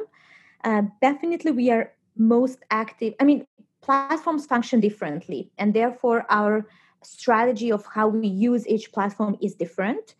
Uh, 0.63 0.83
definitely, 1.01 1.51
we 1.51 1.71
are 1.71 1.93
most 2.17 2.59
active. 2.71 3.13
I 3.19 3.23
mean, 3.23 3.45
platforms 3.81 4.45
function 4.45 4.79
differently, 4.79 5.51
and 5.57 5.73
therefore, 5.73 6.25
our 6.29 6.67
strategy 7.03 7.71
of 7.71 7.85
how 7.85 8.07
we 8.07 8.27
use 8.27 8.67
each 8.67 8.91
platform 8.91 9.37
is 9.41 9.55
different. 9.55 10.15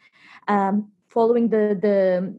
Um, 0.47 0.91
following 1.07 1.49
the 1.49 1.77
the 1.81 2.35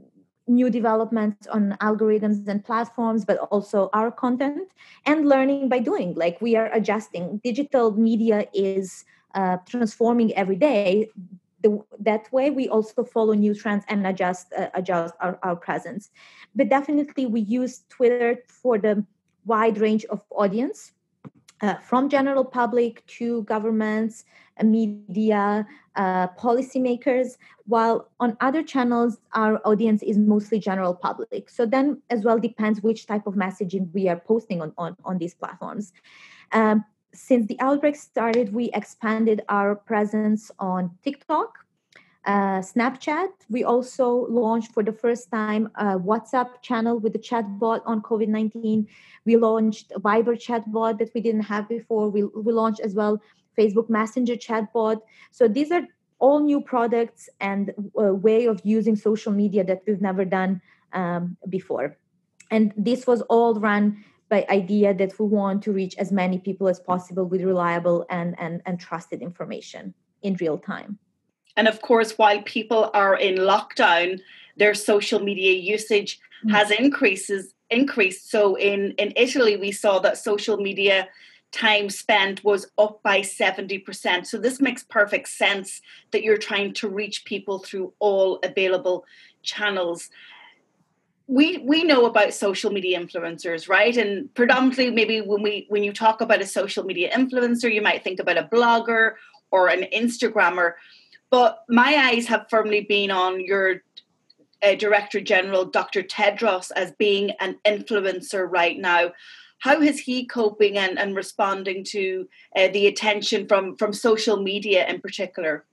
new 0.49 0.71
developments 0.71 1.49
on 1.49 1.77
algorithms 1.81 2.47
and 2.47 2.65
platforms 2.65 3.25
but 3.25 3.37
also 3.51 3.91
our 3.93 4.13
content 4.13 4.69
and 5.05 5.29
learning 5.29 5.69
by 5.69 5.81
doing 5.81 6.15
like 6.15 6.41
we 6.41 6.55
are 6.55 6.71
adjusting 6.73 7.41
digital 7.43 7.91
media 7.91 8.47
is 8.55 9.05
uh, 9.35 9.57
transforming 9.67 10.33
every 10.35 10.55
day 10.55 11.09
the, 11.67 11.83
that 12.01 12.33
way 12.33 12.51
we 12.51 12.69
also 12.69 13.05
follow 13.05 13.33
new 13.33 13.55
trends 13.55 13.85
and 13.89 14.07
adjust 14.07 14.53
uh, 14.57 14.69
adjust 14.75 15.15
our, 15.21 15.39
our 15.43 15.57
presence. 15.57 16.11
But 16.55 16.69
definitely 16.69 17.27
we 17.27 17.41
use 17.41 17.85
twitter 17.89 18.43
for 18.47 18.79
the 18.79 19.05
wide 19.45 19.79
range 19.79 20.05
of 20.07 20.23
audience 20.31 20.93
uh, 21.61 21.75
from 21.77 22.09
general 22.09 22.45
public 22.45 23.07
to 23.07 23.43
governments 23.45 24.25
uh, 24.61 24.65
media 24.65 25.67
uh, 25.97 26.29
policymakers 26.39 27.37
while 27.65 28.09
on 28.21 28.37
other 28.41 28.63
channels 28.63 29.19
our 29.33 29.61
audience 29.65 30.03
is 30.03 30.17
mostly 30.19 30.59
general 30.59 30.95
public. 30.95 31.49
So 31.51 31.67
then 31.67 32.03
as 32.11 32.25
well 32.25 32.39
depends 32.39 32.83
which 32.83 33.07
type 33.07 33.27
of 33.27 33.35
messaging 33.35 33.93
we 33.93 34.09
are 34.09 34.21
posting 34.21 34.61
on 34.63 34.73
on, 34.79 34.97
on 35.05 35.19
these 35.19 35.35
platforms. 35.35 35.93
Um, 36.53 36.85
since 37.17 37.47
the 37.47 37.59
outbreak 37.61 37.97
started, 37.97 38.53
we 38.53 38.71
expanded 38.75 39.43
our 39.49 39.75
presence 39.75 40.51
on 40.59 40.91
TikTok, 41.03 41.59
uh, 42.27 42.61
Snapchat. 42.61 43.29
We 43.49 43.65
also 43.65 44.27
launched 44.29 44.73
for 44.73 44.83
the 44.83 44.93
first 44.93 45.31
time 45.31 45.71
a 45.77 45.99
WhatsApp 45.99 46.61
channel 46.63 46.99
with 46.99 47.13
the 47.13 47.19
chatbot 47.19 47.83
on 47.87 48.03
COVID 48.03 48.29
19. 48.29 48.87
We 49.25 49.37
launched 49.37 49.93
a 49.95 50.01
Viber 50.01 50.37
chatbot 50.37 50.99
that 50.99 51.11
we 51.15 51.21
didn't 51.21 51.43
have 51.43 51.69
before. 51.69 52.11
We, 52.11 52.25
we 52.25 52.53
launched 52.53 52.81
as 52.81 52.95
well 52.95 53.21
Facebook 53.59 53.89
Messenger 53.89 54.37
chatbot. 54.37 55.01
So 55.31 55.49
these 55.49 55.71
are 55.73 55.87
all 56.19 56.41
new 56.41 56.61
products 56.61 57.29
and 57.41 57.73
a 57.97 58.15
way 58.15 58.47
of 58.47 58.61
using 58.65 58.97
social 58.97 59.33
media 59.33 59.65
that 59.65 59.83
we've 59.87 60.01
never 60.01 60.25
done 60.25 60.61
um, 60.93 61.37
before. 61.49 61.97
And 62.51 62.73
this 62.77 63.07
was 63.07 63.23
all 63.23 63.55
run 63.55 64.05
by 64.29 64.47
idea 64.51 64.93
that 64.95 65.19
we 65.19 65.27
want 65.27 65.63
to 65.63 65.73
reach 65.73 65.95
as 65.99 66.11
many 66.11 66.39
people 66.39 66.69
as 66.69 66.81
possible 66.81 67.25
with 67.25 67.43
reliable 67.43 68.05
and, 68.11 68.35
and, 68.39 68.61
and 68.67 68.81
trusted 68.81 69.23
information 69.23 69.95
in 70.23 70.35
real 70.41 70.59
time. 70.59 70.99
And 71.57 71.69
of 71.69 71.81
course, 71.81 72.19
while 72.19 72.43
people 72.43 72.91
are 72.93 73.15
in 73.15 73.37
lockdown, 73.37 74.21
their 74.57 74.75
social 74.75 75.21
media 75.21 75.53
usage 75.53 76.19
mm-hmm. 76.45 76.51
has 76.51 76.71
increases 76.71 77.55
increased. 77.71 78.31
So 78.31 78.55
in, 78.57 78.93
in 78.93 79.13
Italy, 79.17 79.57
we 79.57 79.73
saw 79.73 79.99
that 80.01 80.19
social 80.19 80.57
media 80.57 81.09
time 81.53 81.89
spent 81.89 82.45
was 82.45 82.71
up 82.79 83.03
by 83.03 83.21
70%. 83.21 84.27
So 84.27 84.39
this 84.39 84.61
makes 84.61 84.83
perfect 84.85 85.29
sense 85.29 85.81
that 86.11 86.23
you're 86.23 86.37
trying 86.37 86.75
to 86.75 86.89
reach 86.89 87.25
people 87.25 87.61
through 87.61 87.93
all 87.99 88.39
available 88.43 89.05
channels 89.43 90.11
we 91.29 91.59
we 91.59 91.83
know 91.83 92.07
about 92.07 92.35
social 92.35 92.71
media 92.71 93.01
influencers 93.01 93.69
right? 93.69 93.97
And 93.97 94.33
predominantly 94.35 94.91
maybe 94.91 95.21
when 95.21 95.43
we 95.43 95.67
when 95.69 95.83
you 95.83 95.93
talk 95.93 96.21
about 96.21 96.41
a 96.41 96.47
social 96.47 96.85
media 96.85 97.11
influencer 97.11 97.73
you 97.73 97.83
might 97.83 98.05
think 98.05 98.21
about 98.21 98.39
a 98.39 98.45
blogger 98.45 99.15
or 99.51 99.69
an 99.69 99.87
instagrammer. 99.95 100.75
But 101.31 101.65
my 101.69 101.97
eyes 101.97 102.27
have 102.29 102.47
firmly 102.49 102.83
been 102.83 103.11
on 103.11 103.41
your 103.41 103.83
uh, 104.63 104.75
director 104.77 105.21
general 105.21 105.65
dr 105.65 106.03
tedros 106.05 106.71
as 106.77 106.93
being 106.93 107.33
an 107.41 107.59
influencer 107.65 108.47
right 108.49 108.79
now. 108.79 109.13
How 109.59 109.81
is 109.81 109.99
he 109.99 110.27
coping 110.27 110.79
and, 110.79 110.99
and 110.99 111.17
responding 111.17 111.83
to 111.85 112.29
uh, 112.55 112.69
the 112.69 112.87
attention 112.87 113.49
from 113.49 113.77
from 113.77 113.93
social 113.93 114.37
media 114.37 114.87
in 114.87 115.01
particular 115.01 115.65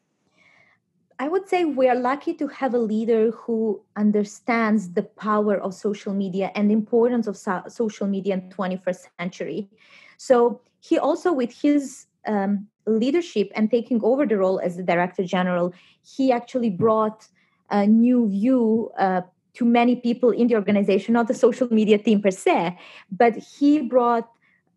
I 1.19 1.27
would 1.27 1.47
say 1.47 1.65
we 1.65 1.87
are 1.87 1.95
lucky 1.95 2.33
to 2.35 2.47
have 2.47 2.73
a 2.73 2.79
leader 2.79 3.31
who 3.31 3.81
understands 3.95 4.93
the 4.93 5.03
power 5.03 5.57
of 5.57 5.73
social 5.73 6.13
media 6.13 6.51
and 6.55 6.69
the 6.69 6.73
importance 6.73 7.27
of 7.27 7.37
so- 7.37 7.63
social 7.67 8.07
media 8.07 8.35
in 8.35 8.49
21st 8.49 9.07
century. 9.19 9.69
So 10.17 10.61
he 10.79 10.97
also, 10.97 11.31
with 11.31 11.53
his 11.53 12.07
um, 12.27 12.67
leadership 12.85 13.51
and 13.55 13.69
taking 13.69 14.03
over 14.03 14.25
the 14.25 14.37
role 14.37 14.59
as 14.59 14.77
the 14.77 14.83
director 14.83 15.23
general, 15.23 15.73
he 16.03 16.31
actually 16.31 16.69
brought 16.69 17.27
a 17.69 17.85
new 17.85 18.29
view 18.29 18.91
uh, 18.97 19.21
to 19.53 19.65
many 19.65 19.95
people 19.95 20.31
in 20.31 20.47
the 20.47 20.55
organization, 20.55 21.13
not 21.13 21.27
the 21.27 21.33
social 21.33 21.67
media 21.71 21.97
team 21.97 22.21
per 22.21 22.31
se, 22.31 22.77
but 23.11 23.35
he 23.35 23.81
brought 23.81 24.29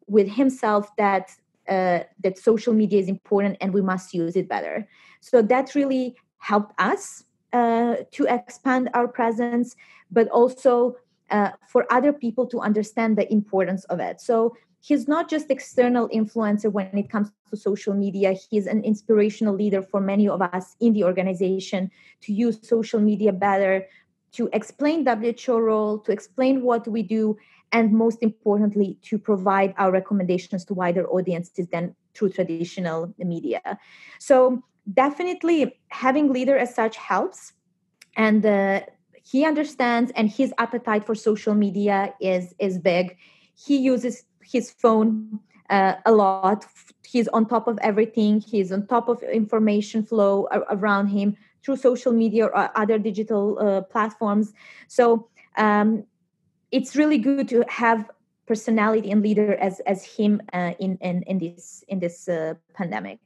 with 0.06 0.28
himself 0.28 0.94
that 0.96 1.30
uh, 1.68 2.00
that 2.22 2.38
social 2.38 2.72
media 2.72 3.00
is 3.00 3.08
important 3.08 3.56
and 3.60 3.74
we 3.74 3.82
must 3.82 4.14
use 4.14 4.36
it 4.36 4.48
better. 4.48 4.86
So 5.20 5.42
that 5.42 5.74
really 5.74 6.14
helped 6.46 6.72
us 6.78 7.24
uh, 7.52 7.96
to 8.12 8.22
expand 8.38 8.88
our 8.94 9.08
presence, 9.08 9.74
but 10.10 10.28
also 10.28 10.96
uh, 11.30 11.50
for 11.66 11.82
other 11.90 12.12
people 12.12 12.46
to 12.46 12.60
understand 12.60 13.18
the 13.18 13.26
importance 13.32 13.84
of 13.86 13.98
it. 13.98 14.20
So 14.20 14.54
he's 14.80 15.08
not 15.08 15.28
just 15.28 15.50
external 15.50 16.08
influencer 16.10 16.70
when 16.70 16.96
it 16.96 17.10
comes 17.10 17.32
to 17.50 17.56
social 17.56 17.94
media. 17.94 18.36
He's 18.50 18.66
an 18.68 18.84
inspirational 18.84 19.54
leader 19.54 19.82
for 19.82 20.00
many 20.00 20.28
of 20.28 20.40
us 20.40 20.76
in 20.78 20.92
the 20.92 21.02
organization 21.02 21.90
to 22.22 22.32
use 22.32 22.56
social 22.62 23.00
media 23.00 23.32
better, 23.32 23.86
to 24.38 24.48
explain 24.52 25.04
WHO 25.04 25.58
role, 25.58 25.98
to 26.06 26.12
explain 26.12 26.62
what 26.62 26.86
we 26.86 27.02
do, 27.02 27.36
and 27.72 27.92
most 27.92 28.22
importantly, 28.22 28.98
to 29.08 29.18
provide 29.18 29.74
our 29.78 29.90
recommendations 29.90 30.64
to 30.66 30.74
wider 30.74 31.04
audiences 31.08 31.66
than 31.72 31.96
through 32.14 32.30
traditional 32.30 33.12
media. 33.18 33.60
So 34.20 34.62
definitely 34.92 35.78
having 35.88 36.32
leader 36.32 36.56
as 36.56 36.74
such 36.74 36.96
helps. 36.96 37.52
And 38.16 38.44
uh, 38.44 38.80
he 39.22 39.44
understands 39.44 40.12
and 40.14 40.30
his 40.30 40.54
appetite 40.58 41.04
for 41.04 41.14
social 41.14 41.54
media 41.54 42.14
is 42.20 42.54
is 42.58 42.78
big. 42.78 43.16
He 43.54 43.76
uses 43.78 44.24
his 44.42 44.70
phone 44.70 45.40
uh, 45.70 45.94
a 46.04 46.12
lot. 46.12 46.66
He's 47.04 47.28
on 47.28 47.46
top 47.46 47.66
of 47.66 47.78
everything. 47.82 48.40
He's 48.40 48.70
on 48.72 48.86
top 48.86 49.08
of 49.08 49.22
information 49.22 50.04
flow 50.04 50.48
around 50.70 51.08
him 51.08 51.36
through 51.62 51.76
social 51.76 52.12
media 52.12 52.46
or 52.46 52.70
other 52.78 52.98
digital 52.98 53.58
uh, 53.58 53.82
platforms. 53.82 54.52
So 54.86 55.28
um, 55.56 56.04
it's 56.70 56.94
really 56.94 57.18
good 57.18 57.48
to 57.48 57.64
have 57.68 58.08
personality 58.46 59.10
and 59.10 59.22
leader 59.22 59.56
as 59.56 59.80
as 59.80 60.04
him 60.04 60.40
uh, 60.52 60.72
in, 60.78 60.96
in 61.00 61.22
in 61.24 61.38
this 61.38 61.84
in 61.88 61.98
this 61.98 62.28
uh, 62.28 62.54
pandemic 62.74 63.18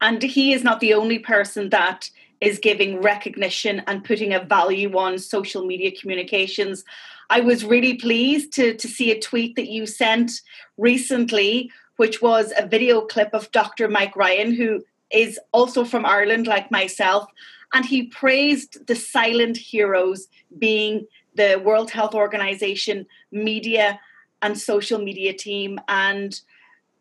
and 0.00 0.22
he 0.22 0.52
is 0.52 0.64
not 0.64 0.80
the 0.80 0.94
only 0.94 1.18
person 1.18 1.70
that 1.70 2.10
is 2.40 2.58
giving 2.58 3.00
recognition 3.00 3.82
and 3.86 4.04
putting 4.04 4.34
a 4.34 4.44
value 4.44 4.96
on 4.98 5.18
social 5.18 5.64
media 5.64 5.90
communications. 5.90 6.84
I 7.30 7.40
was 7.40 7.64
really 7.64 7.94
pleased 7.94 8.52
to 8.54 8.74
to 8.74 8.88
see 8.88 9.10
a 9.10 9.20
tweet 9.20 9.56
that 9.56 9.68
you 9.68 9.86
sent 9.86 10.40
recently 10.76 11.70
which 11.96 12.20
was 12.20 12.52
a 12.58 12.66
video 12.66 13.00
clip 13.02 13.30
of 13.32 13.50
dr 13.52 13.88
mike 13.88 14.16
ryan 14.16 14.52
who 14.52 14.84
is 15.12 15.38
also 15.52 15.84
from 15.84 16.04
ireland 16.04 16.46
like 16.46 16.70
myself. 16.70 17.26
And 17.74 17.84
he 17.84 18.04
praised 18.04 18.86
the 18.86 18.94
silent 18.94 19.56
heroes 19.56 20.28
being 20.58 21.06
the 21.34 21.60
World 21.64 21.90
Health 21.90 22.14
Organization 22.14 23.06
media 23.32 23.98
and 24.42 24.56
social 24.56 25.00
media 25.00 25.32
team. 25.32 25.80
And 25.88 26.38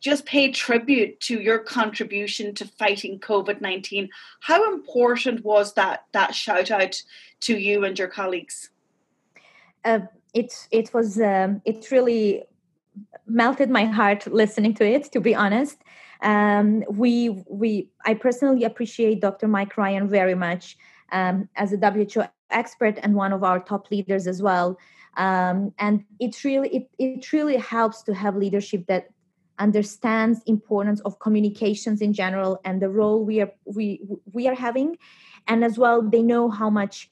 just 0.03 0.25
pay 0.25 0.51
tribute 0.51 1.17
to 1.21 1.39
your 1.39 1.57
contribution 1.57 2.53
to 2.55 2.65
fighting 2.65 3.19
COVID 3.19 3.61
19. 3.61 4.09
How 4.41 4.73
important 4.73 5.45
was 5.45 5.73
that, 5.75 6.05
that 6.11 6.35
shout 6.35 6.69
out 6.69 7.01
to 7.39 7.57
you 7.57 7.85
and 7.85 7.97
your 7.97 8.09
colleagues? 8.09 8.69
Uh, 9.85 10.01
it, 10.33 10.67
it 10.71 10.93
was, 10.93 11.21
um, 11.21 11.61
it 11.63 11.89
really 11.89 12.43
melted 13.25 13.69
my 13.69 13.85
heart 13.85 14.27
listening 14.27 14.73
to 14.75 14.85
it, 14.85 15.09
to 15.13 15.21
be 15.21 15.33
honest. 15.33 15.77
Um, 16.21 16.83
we, 16.89 17.41
we, 17.49 17.89
I 18.05 18.13
personally 18.13 18.65
appreciate 18.65 19.21
Dr. 19.21 19.47
Mike 19.47 19.77
Ryan 19.77 20.09
very 20.09 20.35
much 20.35 20.77
um, 21.13 21.47
as 21.55 21.71
a 21.71 21.77
WHO 21.77 22.23
expert 22.49 22.99
and 23.01 23.15
one 23.15 23.31
of 23.31 23.43
our 23.43 23.59
top 23.59 23.89
leaders 23.89 24.27
as 24.27 24.41
well. 24.41 24.77
Um, 25.15 25.73
and 25.77 26.03
it 26.19 26.43
really 26.43 26.69
it, 26.75 26.89
it 26.97 27.31
really 27.31 27.57
helps 27.57 28.01
to 28.03 28.15
have 28.15 28.35
leadership 28.35 28.87
that 28.87 29.12
understands 29.59 30.41
importance 30.45 30.99
of 31.01 31.19
communications 31.19 32.01
in 32.01 32.13
general 32.13 32.59
and 32.65 32.81
the 32.81 32.89
role 32.89 33.23
we 33.23 33.41
are 33.41 33.51
we 33.65 34.01
we 34.31 34.47
are 34.47 34.55
having. 34.55 34.97
And 35.47 35.63
as 35.63 35.77
well 35.77 36.01
they 36.01 36.21
know 36.21 36.49
how 36.49 36.69
much 36.69 37.09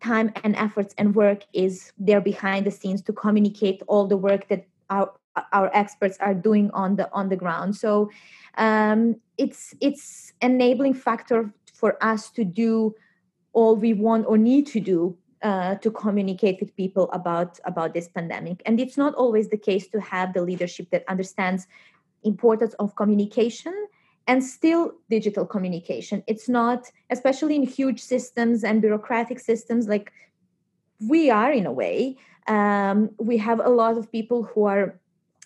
time 0.00 0.32
and 0.44 0.56
efforts 0.56 0.94
and 0.98 1.14
work 1.14 1.44
is 1.52 1.92
there 1.98 2.20
behind 2.20 2.66
the 2.66 2.70
scenes 2.70 3.02
to 3.02 3.12
communicate 3.12 3.82
all 3.86 4.06
the 4.06 4.16
work 4.16 4.48
that 4.48 4.66
our 4.88 5.12
our 5.52 5.70
experts 5.74 6.16
are 6.20 6.34
doing 6.34 6.70
on 6.72 6.96
the 6.96 7.10
on 7.12 7.28
the 7.28 7.36
ground. 7.36 7.76
So 7.76 8.10
um, 8.56 9.16
it's 9.38 9.74
it's 9.80 10.32
enabling 10.40 10.94
factor 10.94 11.52
for 11.74 12.02
us 12.02 12.30
to 12.32 12.44
do 12.44 12.94
all 13.52 13.76
we 13.76 13.94
want 13.94 14.26
or 14.26 14.38
need 14.38 14.66
to 14.68 14.80
do 14.80 15.16
uh, 15.42 15.74
to 15.76 15.90
communicate 15.90 16.60
with 16.60 16.74
people 16.76 17.10
about 17.12 17.58
about 17.64 17.94
this 17.94 18.08
pandemic. 18.08 18.62
And 18.66 18.80
it's 18.80 18.96
not 18.96 19.14
always 19.14 19.48
the 19.48 19.56
case 19.56 19.88
to 19.88 20.00
have 20.00 20.32
the 20.32 20.42
leadership 20.42 20.90
that 20.90 21.04
understands 21.08 21.66
importance 22.22 22.74
of 22.74 22.94
communication 22.96 23.74
and 24.26 24.44
still 24.44 24.92
digital 25.08 25.46
communication. 25.46 26.22
It's 26.26 26.48
not 26.48 26.90
especially 27.10 27.56
in 27.56 27.62
huge 27.62 28.00
systems 28.00 28.64
and 28.64 28.80
bureaucratic 28.80 29.40
systems 29.40 29.88
like 29.88 30.12
we 31.08 31.30
are 31.30 31.50
in 31.50 31.66
a 31.66 31.72
way 31.72 32.16
um, 32.46 33.10
we 33.18 33.36
have 33.38 33.60
a 33.60 33.68
lot 33.68 33.96
of 33.96 34.10
people 34.10 34.42
who 34.42 34.64
are 34.64 34.98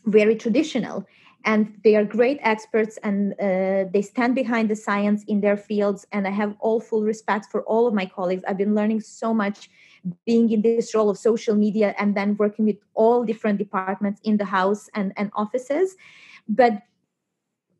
very 0.06 0.36
traditional 0.36 1.06
and 1.44 1.78
they 1.84 1.94
are 1.94 2.04
great 2.04 2.38
experts 2.42 2.98
and 3.02 3.32
uh, 3.34 3.84
they 3.92 4.02
stand 4.02 4.34
behind 4.34 4.70
the 4.70 4.76
science 4.76 5.24
in 5.24 5.40
their 5.40 5.56
fields. 5.56 6.06
And 6.12 6.26
i 6.26 6.30
have 6.30 6.54
all 6.58 6.80
full 6.80 7.02
respect 7.02 7.46
for 7.50 7.62
all 7.62 7.86
of 7.86 7.94
my 7.94 8.06
colleagues. 8.06 8.42
I've 8.48 8.56
been 8.56 8.74
learning 8.74 9.00
so 9.00 9.34
much 9.34 9.68
being 10.26 10.50
in 10.50 10.62
this 10.62 10.94
role 10.94 11.10
of 11.10 11.18
social 11.18 11.54
media 11.54 11.94
and 11.98 12.14
then 12.14 12.36
working 12.36 12.64
with 12.66 12.76
all 12.94 13.24
different 13.24 13.58
departments 13.58 14.20
in 14.24 14.36
the 14.38 14.44
house 14.44 14.88
and, 14.94 15.12
and 15.16 15.30
offices. 15.34 15.96
But 16.48 16.82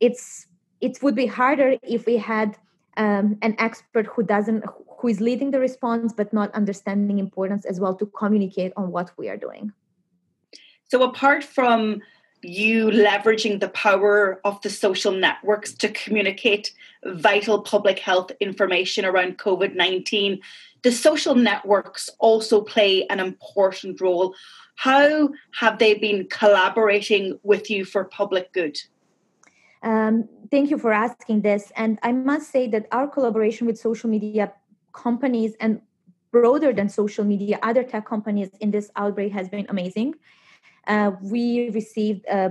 it's 0.01 0.47
it 0.81 1.03
would 1.03 1.15
be 1.15 1.27
harder 1.27 1.77
if 1.83 2.05
we 2.05 2.19
had 2.19 2.59
um, 2.97 3.39
an 3.43 3.55
expert 3.59 4.07
who 4.07 4.23
doesn't 4.23 4.65
who 4.99 5.09
is 5.09 5.21
leading 5.21 5.51
the 5.51 5.61
response 5.61 6.13
but 6.13 6.33
not 6.33 6.53
understanding 6.55 7.19
importance 7.19 7.65
as 7.65 7.81
well 7.81 7.95
to 7.95 8.07
communicate 8.07 8.73
on 8.77 8.91
what 8.91 9.11
we 9.17 9.29
are 9.29 9.37
doing. 9.37 9.73
So 10.91 11.03
apart 11.03 11.43
from 11.43 12.03
you 12.45 12.87
leveraging 12.87 13.61
the 13.61 13.69
power 13.69 14.41
of 14.45 14.61
the 14.63 14.71
social 14.71 15.13
networks 15.13 15.73
to 15.75 15.89
communicate 15.89 16.73
vital 17.05 17.63
public 17.63 17.99
health 17.99 18.31
information 18.41 19.05
around 19.05 19.39
COVID 19.39 19.75
19. 19.75 20.41
The 20.83 20.93
social 20.93 21.35
networks 21.35 22.11
also 22.19 22.61
play 22.61 23.07
an 23.09 23.21
important 23.21 24.01
role. 24.01 24.35
How 24.77 25.31
have 25.61 25.79
they 25.79 25.95
been 25.95 26.27
collaborating 26.29 27.39
with 27.43 27.71
you 27.71 27.85
for 27.85 28.05
public 28.05 28.53
good? 28.53 28.79
Um, 29.83 30.29
thank 30.51 30.71
you 30.71 30.79
for 30.79 30.93
asking 30.93 31.43
this. 31.43 31.73
And 31.77 31.99
I 32.03 32.13
must 32.13 32.51
say 32.51 32.69
that 32.69 32.87
our 32.91 33.07
collaboration 33.07 33.67
with 33.67 33.79
social 33.79 34.11
media 34.11 34.53
companies 34.93 35.55
and 35.61 35.81
broader 36.33 36.73
than 36.73 36.89
social 36.89 37.25
media, 37.25 37.59
other 37.63 37.85
tech 37.85 38.07
companies 38.07 38.51
in 38.61 38.71
this 38.71 38.91
outbreak 38.97 39.33
has 39.33 39.49
been 39.49 39.67
amazing 39.69 40.15
uh, 40.87 41.13
we 41.23 41.71
received 41.71 42.27
uh, 42.29 42.51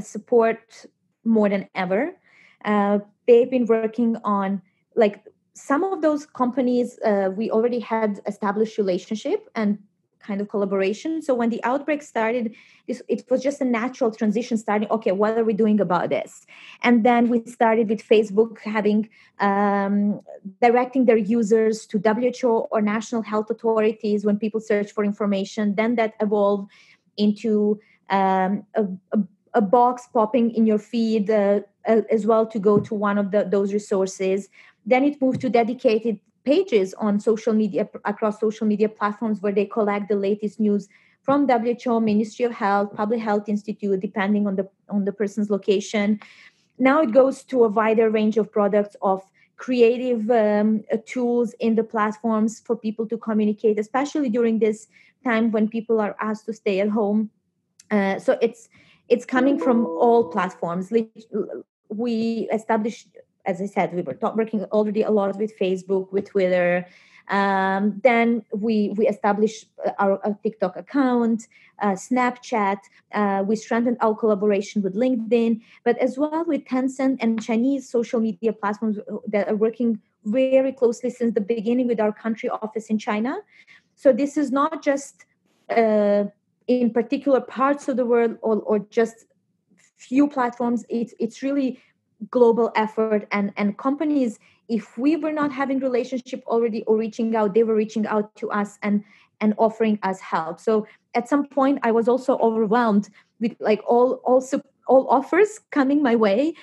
support 0.00 0.86
more 1.24 1.48
than 1.48 1.68
ever. 1.74 2.16
Uh, 2.64 2.98
they've 3.26 3.50
been 3.50 3.66
working 3.66 4.16
on 4.24 4.60
like 4.96 5.24
some 5.54 5.84
of 5.84 6.02
those 6.02 6.26
companies 6.26 6.98
uh, 7.04 7.30
we 7.36 7.50
already 7.50 7.78
had 7.78 8.20
established 8.26 8.76
relationship 8.78 9.48
and 9.54 9.78
kind 10.24 10.40
of 10.40 10.48
collaboration. 10.48 11.20
So 11.22 11.34
when 11.34 11.50
the 11.50 11.62
outbreak 11.64 12.02
started, 12.02 12.54
this, 12.88 13.02
it 13.08 13.24
was 13.30 13.42
just 13.42 13.60
a 13.60 13.64
natural 13.64 14.10
transition 14.10 14.56
starting, 14.56 14.88
okay, 14.90 15.12
what 15.12 15.36
are 15.38 15.44
we 15.44 15.52
doing 15.52 15.80
about 15.80 16.08
this? 16.08 16.46
And 16.82 17.04
then 17.04 17.28
we 17.28 17.44
started 17.44 17.88
with 17.88 18.06
Facebook 18.06 18.58
having 18.60 19.08
um, 19.38 20.20
directing 20.62 21.04
their 21.04 21.16
users 21.16 21.86
to 21.86 21.98
WHO 21.98 22.66
or 22.70 22.80
national 22.80 23.22
health 23.22 23.50
authorities 23.50 24.24
when 24.24 24.38
people 24.38 24.60
search 24.60 24.92
for 24.92 25.04
information. 25.04 25.74
Then 25.74 25.96
that 25.96 26.14
evolved 26.20 26.70
into 27.16 27.80
um, 28.10 28.64
a, 28.74 28.84
a, 29.12 29.18
a, 29.54 29.60
box 29.60 30.08
popping 30.12 30.50
in 30.50 30.66
your 30.66 30.78
feed 30.78 31.30
uh, 31.30 31.60
as 31.86 32.26
well 32.26 32.46
to 32.46 32.58
go 32.58 32.78
to 32.78 32.94
one 32.94 33.18
of 33.18 33.30
the, 33.30 33.44
those 33.44 33.72
resources. 33.72 34.48
Then 34.84 35.04
it 35.04 35.20
moved 35.20 35.40
to 35.42 35.48
dedicated 35.48 36.20
pages 36.44 36.94
on 36.94 37.18
social 37.18 37.54
media 37.54 37.88
across 38.04 38.40
social 38.40 38.66
media 38.66 38.88
platforms 38.88 39.40
where 39.40 39.52
they 39.52 39.64
collect 39.64 40.08
the 40.08 40.16
latest 40.16 40.60
news 40.60 40.88
from 41.22 41.48
WHO, 41.48 42.00
Ministry 42.00 42.44
of 42.44 42.52
Health, 42.52 42.94
Public 42.94 43.20
Health 43.20 43.48
Institute, 43.48 43.98
depending 44.00 44.46
on 44.46 44.56
the 44.56 44.68
on 44.90 45.06
the 45.06 45.12
person's 45.12 45.48
location. 45.48 46.20
Now 46.78 47.00
it 47.00 47.12
goes 47.12 47.44
to 47.44 47.64
a 47.64 47.68
wider 47.68 48.10
range 48.10 48.36
of 48.36 48.52
products 48.52 48.96
of 49.00 49.22
creative 49.56 50.30
um, 50.30 50.84
uh, 50.92 50.96
tools 51.06 51.54
in 51.60 51.74
the 51.74 51.84
platforms 51.84 52.60
for 52.60 52.76
people 52.76 53.06
to 53.08 53.16
communicate, 53.16 53.78
especially 53.78 54.28
during 54.28 54.58
this 54.58 54.88
time 55.24 55.50
when 55.50 55.68
people 55.68 56.00
are 56.00 56.16
asked 56.20 56.46
to 56.46 56.52
stay 56.52 56.80
at 56.80 56.88
home. 56.88 57.30
Uh, 57.90 58.18
so 58.18 58.38
it's 58.40 58.68
it's 59.08 59.24
coming 59.24 59.58
from 59.58 59.86
all 59.86 60.30
platforms. 60.30 60.90
We 61.88 62.48
established, 62.52 63.08
as 63.44 63.60
I 63.60 63.66
said, 63.66 63.94
we 63.94 64.02
were 64.02 64.16
working 64.34 64.64
already 64.64 65.02
a 65.02 65.10
lot 65.10 65.36
with 65.36 65.56
Facebook, 65.58 66.10
with 66.10 66.30
Twitter. 66.30 66.86
Um, 67.28 68.00
then 68.04 68.44
we 68.52 68.90
we 68.96 69.08
established 69.08 69.66
our, 69.98 70.24
our 70.24 70.38
TikTok 70.42 70.76
account, 70.76 71.48
uh, 71.80 71.92
Snapchat. 71.92 72.78
Uh, 73.12 73.44
we 73.46 73.56
strengthened 73.56 73.96
our 74.00 74.14
collaboration 74.14 74.82
with 74.82 74.94
LinkedIn, 74.94 75.60
but 75.84 75.96
as 75.98 76.18
well 76.18 76.44
with 76.46 76.64
Tencent 76.64 77.16
and 77.20 77.42
Chinese 77.42 77.88
social 77.88 78.20
media 78.20 78.52
platforms 78.52 78.98
that 79.28 79.48
are 79.48 79.56
working 79.56 80.00
very 80.24 80.72
closely 80.72 81.10
since 81.10 81.34
the 81.34 81.40
beginning 81.40 81.86
with 81.86 82.00
our 82.00 82.12
country 82.12 82.48
office 82.48 82.86
in 82.88 82.98
China. 82.98 83.36
So 83.94 84.12
this 84.12 84.36
is 84.36 84.50
not 84.50 84.82
just 84.82 85.24
uh, 85.70 86.24
in 86.66 86.90
particular 86.90 87.40
parts 87.40 87.88
of 87.88 87.96
the 87.96 88.06
world 88.06 88.38
or, 88.42 88.56
or 88.60 88.78
just 88.78 89.26
few 89.96 90.28
platforms. 90.28 90.84
It's 90.88 91.14
it's 91.18 91.42
really 91.42 91.80
global 92.30 92.72
effort 92.76 93.26
and 93.30 93.52
and 93.56 93.76
companies. 93.78 94.38
If 94.68 94.96
we 94.96 95.16
were 95.16 95.32
not 95.32 95.52
having 95.52 95.78
relationship 95.80 96.42
already 96.46 96.82
or 96.84 96.96
reaching 96.96 97.36
out, 97.36 97.54
they 97.54 97.64
were 97.64 97.74
reaching 97.74 98.06
out 98.06 98.34
to 98.36 98.50
us 98.50 98.78
and 98.82 99.04
and 99.40 99.54
offering 99.58 99.98
us 100.02 100.20
help. 100.20 100.60
So 100.60 100.86
at 101.14 101.28
some 101.28 101.46
point, 101.46 101.80
I 101.82 101.92
was 101.92 102.08
also 102.08 102.38
overwhelmed 102.38 103.08
with 103.40 103.56
like 103.60 103.80
all 103.86 104.14
also 104.24 104.62
all 104.86 105.08
offers 105.08 105.60
coming 105.70 106.02
my 106.02 106.16
way. 106.16 106.54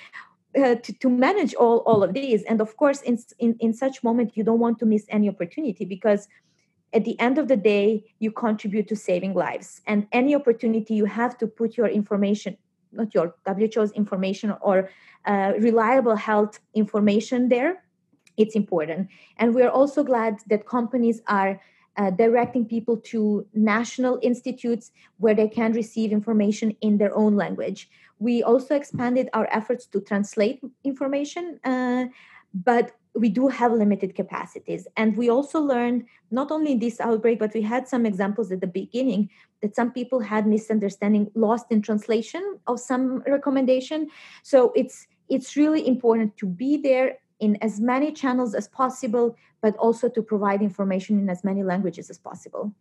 Uh, 0.54 0.74
to, 0.74 0.92
to 0.92 1.08
manage 1.08 1.54
all, 1.54 1.78
all 1.86 2.02
of 2.02 2.12
these 2.12 2.42
and 2.42 2.60
of 2.60 2.76
course 2.76 3.00
in, 3.00 3.16
in 3.38 3.56
in 3.60 3.72
such 3.72 4.04
moment 4.04 4.36
you 4.36 4.44
don't 4.44 4.58
want 4.58 4.78
to 4.78 4.84
miss 4.84 5.06
any 5.08 5.26
opportunity 5.26 5.86
because 5.86 6.28
at 6.92 7.06
the 7.06 7.18
end 7.18 7.38
of 7.38 7.48
the 7.48 7.56
day 7.56 8.04
you 8.18 8.30
contribute 8.30 8.86
to 8.86 8.94
saving 8.94 9.32
lives 9.32 9.80
and 9.86 10.06
any 10.12 10.34
opportunity 10.34 10.92
you 10.92 11.06
have 11.06 11.38
to 11.38 11.46
put 11.46 11.78
your 11.78 11.86
information 11.86 12.54
not 12.92 13.14
your 13.14 13.34
WHO's 13.46 13.92
information 13.92 14.54
or 14.60 14.90
uh, 15.24 15.52
reliable 15.58 16.16
health 16.16 16.60
information 16.74 17.48
there 17.48 17.82
it's 18.36 18.54
important 18.54 19.08
and 19.36 19.54
we're 19.54 19.68
also 19.68 20.02
glad 20.02 20.38
that 20.48 20.66
companies 20.66 21.20
are 21.26 21.60
uh, 21.96 22.10
directing 22.10 22.64
people 22.64 22.96
to 22.96 23.46
national 23.54 24.18
institutes 24.22 24.92
where 25.18 25.34
they 25.34 25.48
can 25.48 25.72
receive 25.72 26.12
information 26.12 26.74
in 26.80 26.98
their 26.98 27.14
own 27.14 27.36
language. 27.36 27.88
We 28.18 28.42
also 28.42 28.74
expanded 28.74 29.28
our 29.32 29.48
efforts 29.50 29.86
to 29.86 30.00
translate 30.00 30.60
information, 30.84 31.60
uh, 31.64 32.06
but 32.54 32.92
we 33.14 33.28
do 33.28 33.48
have 33.48 33.72
limited 33.72 34.14
capacities. 34.14 34.86
And 34.96 35.16
we 35.16 35.28
also 35.28 35.60
learned, 35.60 36.06
not 36.30 36.50
only 36.50 36.72
in 36.72 36.78
this 36.78 37.00
outbreak, 37.00 37.38
but 37.38 37.52
we 37.52 37.62
had 37.62 37.86
some 37.86 38.06
examples 38.06 38.50
at 38.50 38.60
the 38.60 38.66
beginning 38.66 39.28
that 39.60 39.76
some 39.76 39.92
people 39.92 40.20
had 40.20 40.46
misunderstanding, 40.46 41.30
lost 41.34 41.66
in 41.70 41.82
translation 41.82 42.58
of 42.66 42.80
some 42.80 43.22
recommendation. 43.26 44.08
So 44.42 44.72
it's 44.74 45.06
it's 45.28 45.56
really 45.56 45.86
important 45.86 46.36
to 46.38 46.46
be 46.46 46.76
there 46.76 47.18
in 47.40 47.56
as 47.60 47.80
many 47.80 48.12
channels 48.12 48.54
as 48.54 48.68
possible, 48.68 49.36
but 49.62 49.76
also 49.76 50.08
to 50.08 50.22
provide 50.22 50.62
information 50.62 51.18
in 51.18 51.28
as 51.28 51.42
many 51.42 51.62
languages 51.62 52.10
as 52.10 52.18
possible. 52.18 52.72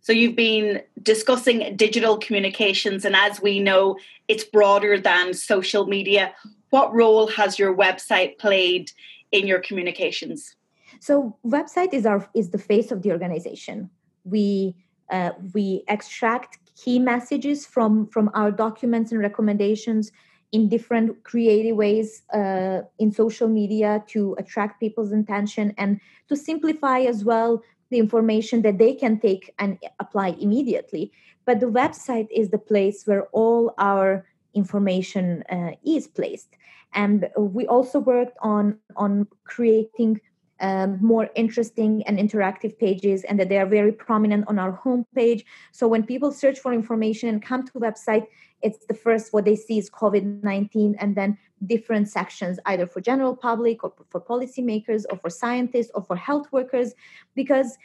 So, 0.00 0.12
you've 0.12 0.36
been 0.36 0.82
discussing 1.02 1.76
digital 1.76 2.18
communications, 2.18 3.04
and 3.04 3.16
as 3.16 3.40
we 3.40 3.60
know, 3.60 3.96
it's 4.28 4.44
broader 4.44 4.98
than 4.98 5.32
social 5.32 5.86
media. 5.86 6.34
What 6.68 6.94
role 6.94 7.28
has 7.28 7.58
your 7.58 7.74
website 7.74 8.38
played 8.38 8.92
in 9.32 9.46
your 9.46 9.60
communications? 9.60 10.56
So, 11.00 11.36
website 11.46 11.94
is 11.94 12.04
our 12.06 12.28
is 12.34 12.50
the 12.50 12.58
face 12.58 12.90
of 12.90 13.02
the 13.02 13.12
organization. 13.12 13.90
We 14.24 14.74
uh, 15.10 15.32
we 15.54 15.84
extract 15.88 16.58
key 16.76 16.98
messages 16.98 17.66
from 17.66 18.06
from 18.08 18.30
our 18.34 18.50
documents 18.50 19.12
and 19.12 19.20
recommendations 19.20 20.10
in 20.52 20.68
different 20.68 21.22
creative 21.22 21.76
ways 21.76 22.22
uh, 22.34 22.80
in 22.98 23.12
social 23.12 23.48
media 23.48 24.02
to 24.08 24.34
attract 24.38 24.80
people's 24.80 25.12
attention 25.12 25.72
and 25.78 26.00
to 26.28 26.36
simplify 26.36 27.00
as 27.00 27.24
well 27.24 27.62
the 27.90 27.98
information 27.98 28.62
that 28.62 28.78
they 28.78 28.94
can 28.94 29.18
take 29.18 29.52
and 29.58 29.78
apply 30.00 30.28
immediately. 30.40 31.12
But 31.44 31.60
the 31.60 31.66
website 31.66 32.28
is 32.34 32.50
the 32.50 32.58
place 32.58 33.06
where 33.06 33.26
all 33.32 33.74
our 33.78 34.26
information 34.54 35.44
uh, 35.50 35.72
is 35.84 36.06
placed. 36.08 36.56
And 36.92 37.28
we 37.36 37.66
also 37.66 37.98
worked 38.00 38.36
on 38.42 38.78
on 38.96 39.26
creating 39.44 40.20
um, 40.60 40.98
more 41.00 41.30
interesting 41.34 42.02
and 42.06 42.18
interactive 42.18 42.78
pages 42.78 43.24
and 43.24 43.40
that 43.40 43.48
they 43.48 43.56
are 43.56 43.66
very 43.66 43.92
prominent 43.92 44.46
on 44.46 44.58
our 44.58 44.78
homepage. 44.84 45.44
So 45.72 45.88
when 45.88 46.04
people 46.04 46.32
search 46.32 46.58
for 46.58 46.74
information 46.74 47.30
and 47.30 47.42
come 47.42 47.64
to 47.64 47.72
the 47.72 47.80
website 47.80 48.26
it's 48.62 48.86
the 48.86 48.94
first 48.94 49.32
what 49.32 49.44
they 49.44 49.56
see 49.56 49.78
is 49.78 49.90
covid-19 49.90 50.94
and 50.98 51.16
then 51.16 51.36
different 51.66 52.08
sections 52.08 52.58
either 52.66 52.86
for 52.86 53.00
general 53.00 53.36
public 53.36 53.82
or 53.84 53.92
for 54.08 54.20
policymakers 54.20 55.04
or 55.10 55.18
for 55.18 55.30
scientists 55.30 55.90
or 55.94 56.02
for 56.02 56.16
health 56.16 56.46
workers 56.52 56.92
because 57.34 57.76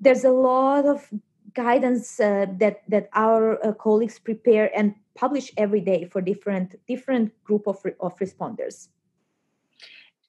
there's 0.00 0.24
a 0.24 0.30
lot 0.30 0.86
of 0.86 1.08
guidance 1.54 2.20
uh, 2.20 2.46
that 2.58 2.82
that 2.88 3.08
our 3.14 3.64
uh, 3.64 3.72
colleagues 3.72 4.18
prepare 4.18 4.70
and 4.76 4.94
publish 5.14 5.52
every 5.56 5.80
day 5.80 6.04
for 6.04 6.20
different 6.20 6.76
different 6.86 7.32
group 7.44 7.66
of, 7.66 7.84
of 8.00 8.16
responders. 8.18 8.88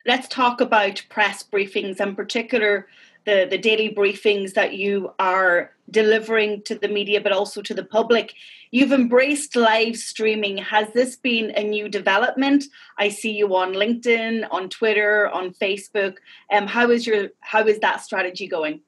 Let's 0.05 0.27
talk 0.27 0.61
about 0.61 1.03
press 1.09 1.43
briefings 1.43 1.99
in 1.99 2.15
particular 2.15 2.87
the, 3.25 3.47
the 3.49 3.57
daily 3.57 3.93
briefings 3.93 4.53
that 4.53 4.73
you 4.73 5.13
are 5.19 5.71
delivering 5.89 6.61
to 6.63 6.75
the 6.75 6.87
media 6.87 7.21
but 7.21 7.31
also 7.31 7.61
to 7.61 7.73
the 7.73 7.83
public. 7.83 8.33
You've 8.71 8.93
embraced 8.93 9.55
live 9.55 9.97
streaming. 9.97 10.57
Has 10.57 10.91
this 10.93 11.15
been 11.17 11.51
a 11.55 11.63
new 11.63 11.89
development? 11.89 12.65
I 12.97 13.09
see 13.09 13.31
you 13.31 13.55
on 13.55 13.73
linkedin 13.73 14.47
on 14.51 14.69
twitter 14.69 15.29
on 15.29 15.53
facebook. 15.53 16.15
Um, 16.51 16.67
how 16.67 16.89
is 16.89 17.05
your 17.05 17.29
how 17.41 17.65
is 17.67 17.79
that 17.79 18.01
strategy 18.01 18.47
going 18.47 18.81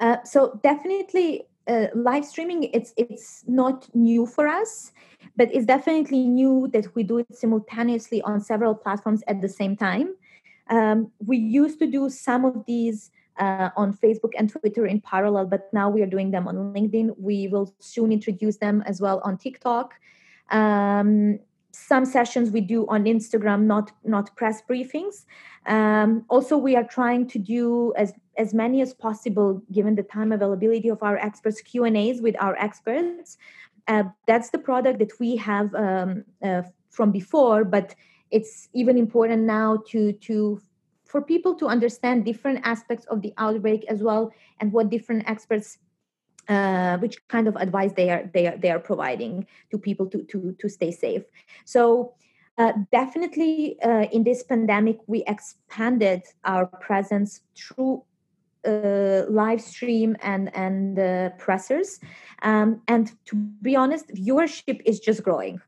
uh, 0.00 0.16
so 0.24 0.58
definitely 0.62 1.46
uh, 1.66 1.86
live 1.94 2.24
streaming 2.24 2.64
it's 2.64 2.94
it's 2.96 3.44
not 3.46 3.88
new 3.94 4.24
for 4.26 4.46
us 4.46 4.92
but 5.38 5.48
it's 5.54 5.64
definitely 5.64 6.26
new 6.26 6.68
that 6.72 6.94
we 6.94 7.04
do 7.04 7.18
it 7.18 7.34
simultaneously 7.34 8.20
on 8.22 8.40
several 8.40 8.74
platforms 8.74 9.22
at 9.28 9.40
the 9.40 9.48
same 9.48 9.76
time. 9.76 10.14
Um, 10.68 11.12
we 11.24 11.38
used 11.38 11.78
to 11.78 11.86
do 11.86 12.10
some 12.10 12.44
of 12.44 12.64
these 12.66 13.10
uh, 13.38 13.70
on 13.76 13.94
Facebook 13.94 14.32
and 14.36 14.50
Twitter 14.50 14.84
in 14.84 15.00
parallel, 15.00 15.46
but 15.46 15.72
now 15.72 15.88
we 15.88 16.02
are 16.02 16.06
doing 16.06 16.32
them 16.32 16.48
on 16.48 16.56
LinkedIn. 16.74 17.14
We 17.18 17.46
will 17.46 17.72
soon 17.78 18.10
introduce 18.10 18.56
them 18.56 18.82
as 18.84 19.00
well 19.00 19.20
on 19.24 19.38
TikTok. 19.38 19.94
Um, 20.50 21.38
some 21.72 22.04
sessions 22.04 22.50
we 22.50 22.60
do 22.60 22.86
on 22.88 23.04
Instagram, 23.04 23.62
not 23.62 23.92
not 24.04 24.34
press 24.36 24.62
briefings. 24.68 25.24
Um, 25.66 26.24
also, 26.28 26.56
we 26.56 26.76
are 26.76 26.84
trying 26.84 27.26
to 27.28 27.38
do 27.38 27.92
as 27.96 28.12
as 28.36 28.54
many 28.54 28.80
as 28.80 28.94
possible, 28.94 29.62
given 29.72 29.94
the 29.94 30.02
time 30.02 30.32
availability 30.32 30.88
of 30.88 31.02
our 31.02 31.16
experts, 31.18 31.60
Q 31.60 31.84
and 31.84 31.96
A's 31.96 32.20
with 32.20 32.36
our 32.40 32.56
experts. 32.56 33.36
Uh, 33.86 34.04
that's 34.26 34.50
the 34.50 34.58
product 34.58 34.98
that 34.98 35.12
we 35.18 35.36
have 35.36 35.74
um, 35.74 36.24
uh, 36.42 36.62
from 36.90 37.10
before, 37.10 37.64
but 37.64 37.94
it's 38.30 38.68
even 38.74 38.98
important 38.98 39.42
now 39.42 39.82
to 39.88 40.12
to 40.12 40.60
for 41.04 41.22
people 41.22 41.54
to 41.54 41.66
understand 41.66 42.24
different 42.24 42.60
aspects 42.64 43.06
of 43.06 43.22
the 43.22 43.32
outbreak 43.38 43.84
as 43.88 44.02
well 44.02 44.30
and 44.60 44.72
what 44.72 44.90
different 44.90 45.26
experts 45.26 45.78
uh, 46.48 46.96
which 46.98 47.16
kind 47.28 47.46
of 47.46 47.56
advice 47.56 47.92
they 47.92 48.10
are 48.10 48.28
they 48.32 48.46
are 48.46 48.56
they 48.56 48.70
are 48.70 48.78
providing 48.78 49.46
to 49.70 49.78
people 49.78 50.06
to 50.06 50.22
to 50.24 50.56
to 50.58 50.68
stay 50.68 50.90
safe. 50.90 51.22
So 51.64 52.14
uh, 52.56 52.72
definitely 52.90 53.80
uh, 53.82 54.06
in 54.12 54.24
this 54.24 54.42
pandemic 54.42 54.98
we 55.06 55.24
expanded 55.26 56.22
our 56.44 56.66
presence 56.66 57.42
through 57.56 58.02
uh, 58.66 59.22
live 59.28 59.60
stream 59.60 60.16
and 60.22 60.54
and 60.56 60.98
uh, 60.98 61.30
pressers. 61.38 62.00
Um, 62.42 62.82
and 62.88 63.12
to 63.26 63.36
be 63.36 63.76
honest 63.76 64.08
viewership 64.08 64.80
is 64.84 65.00
just 65.00 65.22
growing. 65.22 65.60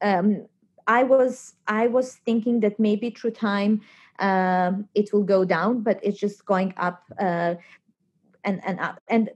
Um, 0.00 0.46
i 0.88 1.04
was 1.04 1.54
i 1.68 1.86
was 1.86 2.16
thinking 2.26 2.58
that 2.58 2.76
maybe 2.80 3.08
through 3.10 3.30
time 3.30 3.80
um, 4.18 4.88
it 4.96 5.12
will 5.12 5.22
go 5.22 5.44
down 5.44 5.80
but 5.80 6.00
it's 6.02 6.18
just 6.18 6.44
going 6.44 6.74
up 6.76 7.04
uh, 7.20 7.54
and 8.44 8.60
and 8.64 8.80
up. 8.80 9.00
And 9.08 9.30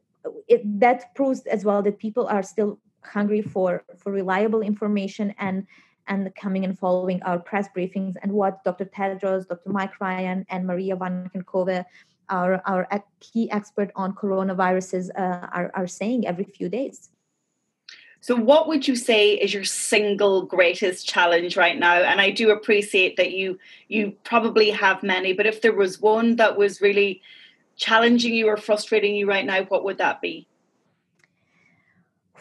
it, 0.49 0.63
that 0.81 1.15
proves 1.15 1.41
as 1.47 1.65
well 1.65 1.83
that 1.83 1.99
people 1.99 2.27
are 2.27 2.43
still 2.43 2.79
hungry 3.05 3.43
for 3.43 3.85
for 3.97 4.13
reliable 4.13 4.63
information 4.63 5.35
and 5.39 5.67
and 6.09 6.33
coming 6.37 6.65
and 6.65 6.79
following 6.79 7.21
our 7.23 7.39
press 7.39 7.69
briefings 7.77 8.15
and 8.23 8.31
what 8.31 8.63
Dr. 8.63 8.85
Tedros, 8.85 9.49
Dr. 9.49 9.71
Mike 9.71 10.01
Ryan, 10.01 10.47
and 10.51 10.65
Maria 10.65 10.95
Van 10.95 11.29
Kerkhove 11.35 11.85
our, 12.29 12.63
our 12.67 12.89
key 13.21 13.51
expert 13.51 13.91
on 13.95 14.15
coronaviruses 14.15 15.11
uh, 15.17 15.47
are, 15.53 15.71
are 15.75 15.87
saying 15.87 16.27
every 16.27 16.45
few 16.45 16.69
days. 16.69 17.11
So, 18.21 18.35
what 18.35 18.67
would 18.67 18.89
you 18.89 18.97
say 18.97 19.35
is 19.35 19.55
your 19.55 19.65
single 19.65 20.43
greatest 20.43 21.07
challenge 21.07 21.57
right 21.57 21.79
now? 21.79 21.95
And 21.95 22.21
I 22.21 22.31
do 22.31 22.51
appreciate 22.51 23.17
that 23.19 23.33
you 23.33 23.59
you 23.89 24.13
probably 24.25 24.71
have 24.71 25.03
many, 25.03 25.33
but 25.33 25.47
if 25.47 25.61
there 25.61 25.75
was 25.75 26.01
one 26.01 26.37
that 26.37 26.57
was 26.57 26.81
really 26.81 27.23
challenging 27.77 28.35
you 28.35 28.49
or 28.49 28.57
frustrating 28.57 29.15
you 29.15 29.29
right 29.29 29.45
now, 29.45 29.63
what 29.65 29.85
would 29.85 29.99
that 29.99 30.21
be? 30.21 30.47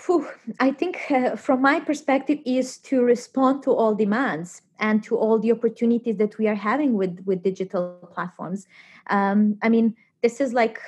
Whew, 0.05 0.27
I 0.59 0.71
think, 0.71 0.99
uh, 1.09 1.35
from 1.35 1.61
my 1.61 1.79
perspective, 1.79 2.39
is 2.45 2.77
to 2.79 3.01
respond 3.01 3.63
to 3.63 3.71
all 3.71 3.95
demands 3.95 4.61
and 4.79 5.01
to 5.03 5.17
all 5.17 5.39
the 5.39 5.51
opportunities 5.51 6.17
that 6.17 6.37
we 6.37 6.47
are 6.47 6.55
having 6.55 6.93
with 6.93 7.23
with 7.25 7.43
digital 7.43 8.09
platforms. 8.13 8.67
Um, 9.09 9.57
i 9.61 9.69
mean 9.69 9.95
this 10.21 10.41
is 10.41 10.53
like 10.53 10.79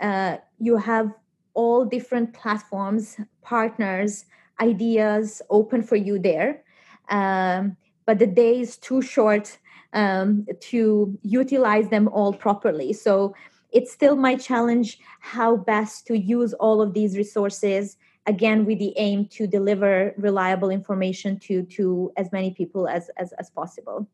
uh, 0.00 0.36
you 0.58 0.76
have 0.76 1.12
all 1.54 1.84
different 1.84 2.32
platforms 2.32 3.16
partners 3.42 4.24
ideas 4.60 5.42
open 5.50 5.82
for 5.82 5.96
you 5.96 6.18
there. 6.18 6.62
Um, 7.10 7.76
but 8.06 8.18
the 8.18 8.26
day 8.26 8.60
is 8.60 8.76
too 8.76 9.02
short 9.02 9.58
um, 9.92 10.46
to 10.60 11.18
utilize 11.22 11.88
them 11.88 12.08
all 12.08 12.32
properly. 12.32 12.92
So 12.92 13.34
it's 13.72 13.92
still 13.92 14.16
my 14.16 14.34
challenge 14.34 14.98
how 15.20 15.56
best 15.56 16.06
to 16.06 16.18
use 16.18 16.52
all 16.54 16.80
of 16.80 16.94
these 16.94 17.16
resources 17.16 17.96
again 18.26 18.64
with 18.64 18.78
the 18.78 18.92
aim 18.96 19.26
to 19.26 19.46
deliver 19.46 20.14
reliable 20.16 20.70
information 20.70 21.38
to 21.38 21.62
to 21.64 22.12
as 22.16 22.30
many 22.32 22.50
people 22.50 22.88
as 22.88 23.10
as, 23.16 23.32
as 23.34 23.50
possible 23.50 24.08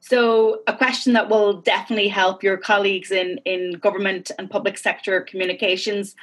so, 0.00 0.60
a 0.66 0.76
question 0.76 1.14
that 1.14 1.30
will 1.30 1.62
definitely 1.62 2.08
help 2.08 2.42
your 2.42 2.58
colleagues 2.58 3.10
in, 3.10 3.38
in 3.46 3.72
government 3.72 4.30
and 4.38 4.50
public 4.50 4.76
sector 4.76 5.22
communications, 5.22 6.14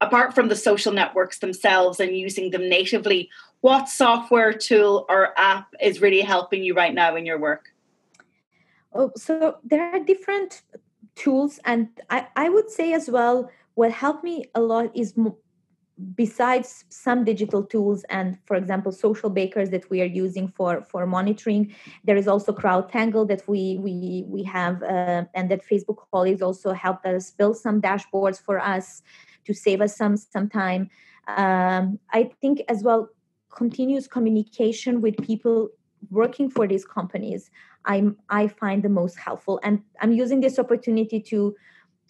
apart 0.00 0.34
from 0.34 0.48
the 0.48 0.56
social 0.56 0.92
networks 0.92 1.38
themselves 1.38 2.00
and 2.00 2.16
using 2.16 2.50
them 2.50 2.68
natively, 2.68 3.30
what 3.60 3.88
software 3.88 4.52
tool 4.52 5.06
or 5.08 5.38
app 5.38 5.68
is 5.80 6.00
really 6.00 6.20
helping 6.20 6.64
you 6.64 6.74
right 6.74 6.92
now 6.92 7.14
in 7.14 7.24
your 7.24 7.38
work? 7.38 7.68
Oh, 8.92 9.12
so 9.16 9.58
there 9.62 9.84
are 9.94 10.00
different 10.00 10.62
tools, 11.18 11.58
and 11.64 11.88
I, 12.08 12.26
I 12.36 12.48
would 12.48 12.70
say 12.70 12.92
as 12.92 13.10
well, 13.10 13.50
what 13.74 13.90
helped 13.92 14.24
me 14.24 14.44
a 14.54 14.60
lot 14.60 14.96
is 14.96 15.14
besides 16.14 16.84
some 16.90 17.24
digital 17.24 17.62
tools 17.64 18.04
and 18.08 18.38
for 18.46 18.56
example 18.56 18.92
Socialbakers 18.92 19.70
that 19.72 19.90
we 19.90 20.00
are 20.00 20.12
using 20.24 20.46
for 20.48 20.84
for 20.88 21.06
monitoring 21.06 21.74
there 22.04 22.16
is 22.16 22.28
also 22.28 22.52
crowdtangle 22.52 23.26
that 23.26 23.42
we 23.48 23.78
we 23.78 24.24
we 24.28 24.44
have 24.44 24.80
uh, 24.84 25.24
and 25.34 25.50
that 25.50 25.66
facebook 25.66 25.96
colleagues 26.12 26.40
also 26.40 26.72
helped 26.72 27.04
us 27.04 27.32
build 27.32 27.56
some 27.56 27.80
dashboards 27.80 28.40
for 28.40 28.60
us 28.60 29.02
to 29.44 29.52
save 29.52 29.80
us 29.80 29.96
some 29.96 30.16
some 30.16 30.48
time. 30.48 30.88
Um, 31.26 31.98
i 32.12 32.30
think 32.40 32.62
as 32.68 32.84
well 32.84 33.08
continuous 33.50 34.06
communication 34.06 35.00
with 35.00 35.16
people 35.18 35.68
working 36.10 36.48
for 36.48 36.68
these 36.68 36.84
companies 36.84 37.50
i'm 37.88 38.16
i 38.28 38.46
find 38.46 38.82
the 38.82 38.88
most 38.88 39.18
helpful. 39.18 39.58
And 39.62 39.82
i'm 40.00 40.12
using 40.12 40.40
this 40.40 40.58
opportunity 40.58 41.20
to 41.30 41.56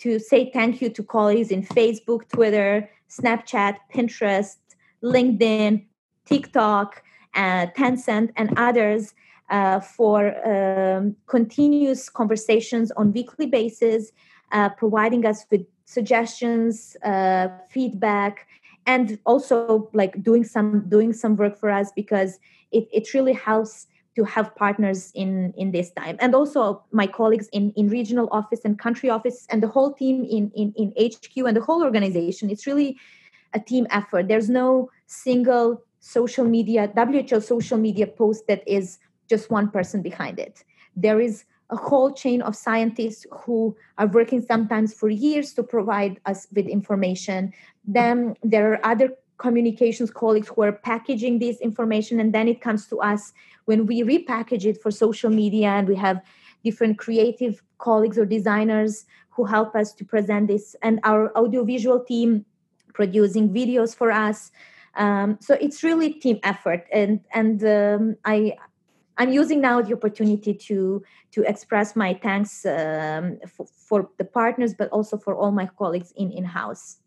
to 0.00 0.18
say 0.18 0.50
thank 0.52 0.80
you 0.82 0.90
to 0.90 1.02
colleagues 1.02 1.50
in 1.50 1.62
facebook 1.62 2.28
twitter 2.28 2.88
Snapchat, 3.08 3.76
Pinterest, 3.92 4.56
LinkedIn, 5.02 5.84
TikTok, 6.26 7.02
uh, 7.34 7.66
Tencent, 7.76 8.30
and 8.36 8.52
others 8.58 9.14
uh, 9.50 9.80
for 9.80 10.46
um, 10.46 11.16
continuous 11.26 12.08
conversations 12.08 12.90
on 12.92 13.12
weekly 13.12 13.46
basis, 13.46 14.12
uh, 14.52 14.68
providing 14.70 15.24
us 15.24 15.46
with 15.50 15.62
suggestions, 15.84 16.96
uh, 17.04 17.48
feedback, 17.70 18.46
and 18.86 19.18
also 19.24 19.90
like 19.92 20.22
doing 20.22 20.44
some 20.44 20.88
doing 20.88 21.12
some 21.12 21.36
work 21.36 21.58
for 21.58 21.70
us 21.70 21.92
because 21.94 22.38
it, 22.72 22.88
it 22.92 23.14
really 23.14 23.32
helps 23.32 23.86
to 24.18 24.24
have 24.24 24.54
partners 24.56 25.12
in 25.14 25.54
in 25.56 25.70
this 25.70 25.90
time. 25.92 26.16
And 26.18 26.34
also 26.34 26.82
my 26.90 27.06
colleagues 27.06 27.48
in 27.52 27.72
in 27.76 27.88
regional 27.88 28.28
office 28.32 28.62
and 28.64 28.76
country 28.78 29.08
office 29.08 29.46
and 29.48 29.62
the 29.62 29.68
whole 29.68 29.92
team 29.94 30.24
in 30.24 30.50
in, 30.60 30.74
in 30.76 30.88
hq 31.10 31.32
and 31.46 31.56
the 31.56 31.62
whole 31.68 31.82
organization. 31.84 32.50
It's 32.50 32.66
really 32.66 32.98
a 33.54 33.60
team 33.60 33.86
effort. 33.90 34.26
There's 34.26 34.50
no 34.50 34.90
single 35.06 35.82
social 36.00 36.44
media 36.44 36.90
who 36.94 37.40
social 37.40 37.78
media 37.78 38.06
post 38.06 38.46
that 38.48 38.62
is 38.66 38.98
just 39.30 39.50
one 39.50 39.70
person 39.70 40.02
behind 40.02 40.38
it. 40.38 40.64
There 40.96 41.20
is 41.20 41.44
a 41.70 41.76
whole 41.76 42.10
chain 42.12 42.42
of 42.42 42.56
scientists 42.56 43.26
who 43.40 43.76
are 43.98 44.08
working 44.08 44.42
sometimes 44.42 44.94
for 44.94 45.08
years 45.10 45.52
to 45.54 45.62
provide 45.62 46.18
us 46.26 46.48
with 46.54 46.66
information. 46.66 47.52
Then 47.84 48.34
there 48.42 48.72
are 48.72 48.80
other 48.82 49.08
communications 49.38 50.10
colleagues 50.10 50.48
who 50.48 50.62
are 50.62 50.72
packaging 50.72 51.38
this 51.38 51.60
information 51.60 52.20
and 52.20 52.34
then 52.34 52.48
it 52.48 52.60
comes 52.60 52.88
to 52.88 52.96
us 53.00 53.32
when 53.68 53.84
we 53.84 54.02
repackage 54.02 54.64
it 54.64 54.80
for 54.82 54.90
social 54.90 55.30
media 55.30 55.68
and 55.68 55.86
we 55.86 55.94
have 55.94 56.22
different 56.64 56.98
creative 56.98 57.62
colleagues 57.76 58.18
or 58.18 58.24
designers 58.24 59.04
who 59.28 59.44
help 59.44 59.76
us 59.76 59.92
to 59.92 60.04
present 60.04 60.48
this 60.48 60.74
and 60.82 60.98
our 61.04 61.30
audiovisual 61.36 62.00
team 62.00 62.46
producing 62.94 63.50
videos 63.50 63.94
for 63.94 64.10
us 64.10 64.50
um, 64.96 65.38
so 65.40 65.54
it's 65.60 65.84
really 65.84 66.10
team 66.14 66.40
effort 66.42 66.86
and 66.92 67.20
and 67.34 67.62
um, 67.62 68.16
i 68.24 68.52
i'm 69.18 69.30
using 69.30 69.60
now 69.60 69.82
the 69.82 69.92
opportunity 69.92 70.54
to 70.54 71.02
to 71.30 71.42
express 71.42 71.94
my 71.94 72.14
thanks 72.14 72.64
um, 72.64 73.38
for, 73.46 73.66
for 73.66 74.08
the 74.16 74.24
partners 74.24 74.72
but 74.72 74.88
also 74.88 75.18
for 75.18 75.36
all 75.36 75.52
my 75.52 75.66
colleagues 75.78 76.10
in 76.16 76.32
in 76.32 76.44
house 76.44 76.98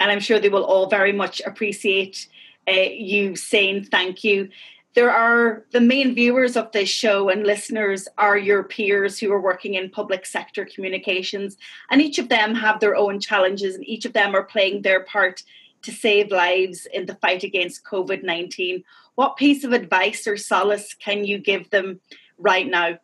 and 0.00 0.10
I'm 0.10 0.20
sure 0.20 0.38
they 0.38 0.48
will 0.48 0.64
all 0.64 0.86
very 0.88 1.12
much 1.12 1.40
appreciate 1.46 2.28
uh, 2.68 2.72
you 2.72 3.36
saying 3.36 3.84
thank 3.84 4.22
you. 4.24 4.48
There 4.94 5.10
are 5.10 5.64
the 5.72 5.80
main 5.80 6.14
viewers 6.14 6.56
of 6.56 6.72
this 6.72 6.88
show 6.88 7.28
and 7.28 7.46
listeners 7.46 8.08
are 8.16 8.38
your 8.38 8.64
peers 8.64 9.18
who 9.18 9.32
are 9.32 9.40
working 9.40 9.74
in 9.74 9.90
public 9.90 10.26
sector 10.26 10.64
communications, 10.64 11.56
and 11.90 12.00
each 12.00 12.18
of 12.18 12.28
them 12.28 12.54
have 12.54 12.80
their 12.80 12.96
own 12.96 13.20
challenges, 13.20 13.74
and 13.74 13.86
each 13.86 14.04
of 14.04 14.12
them 14.12 14.34
are 14.34 14.44
playing 14.44 14.82
their 14.82 15.04
part 15.04 15.42
to 15.82 15.92
save 15.92 16.30
lives 16.30 16.86
in 16.92 17.06
the 17.06 17.14
fight 17.16 17.44
against 17.44 17.84
COVID 17.84 18.24
19. 18.24 18.82
What 19.14 19.36
piece 19.36 19.64
of 19.64 19.72
advice 19.72 20.26
or 20.26 20.36
solace 20.36 20.94
can 20.94 21.24
you 21.24 21.38
give 21.38 21.70
them 21.70 22.00
right 22.38 22.66
now? 22.66 22.98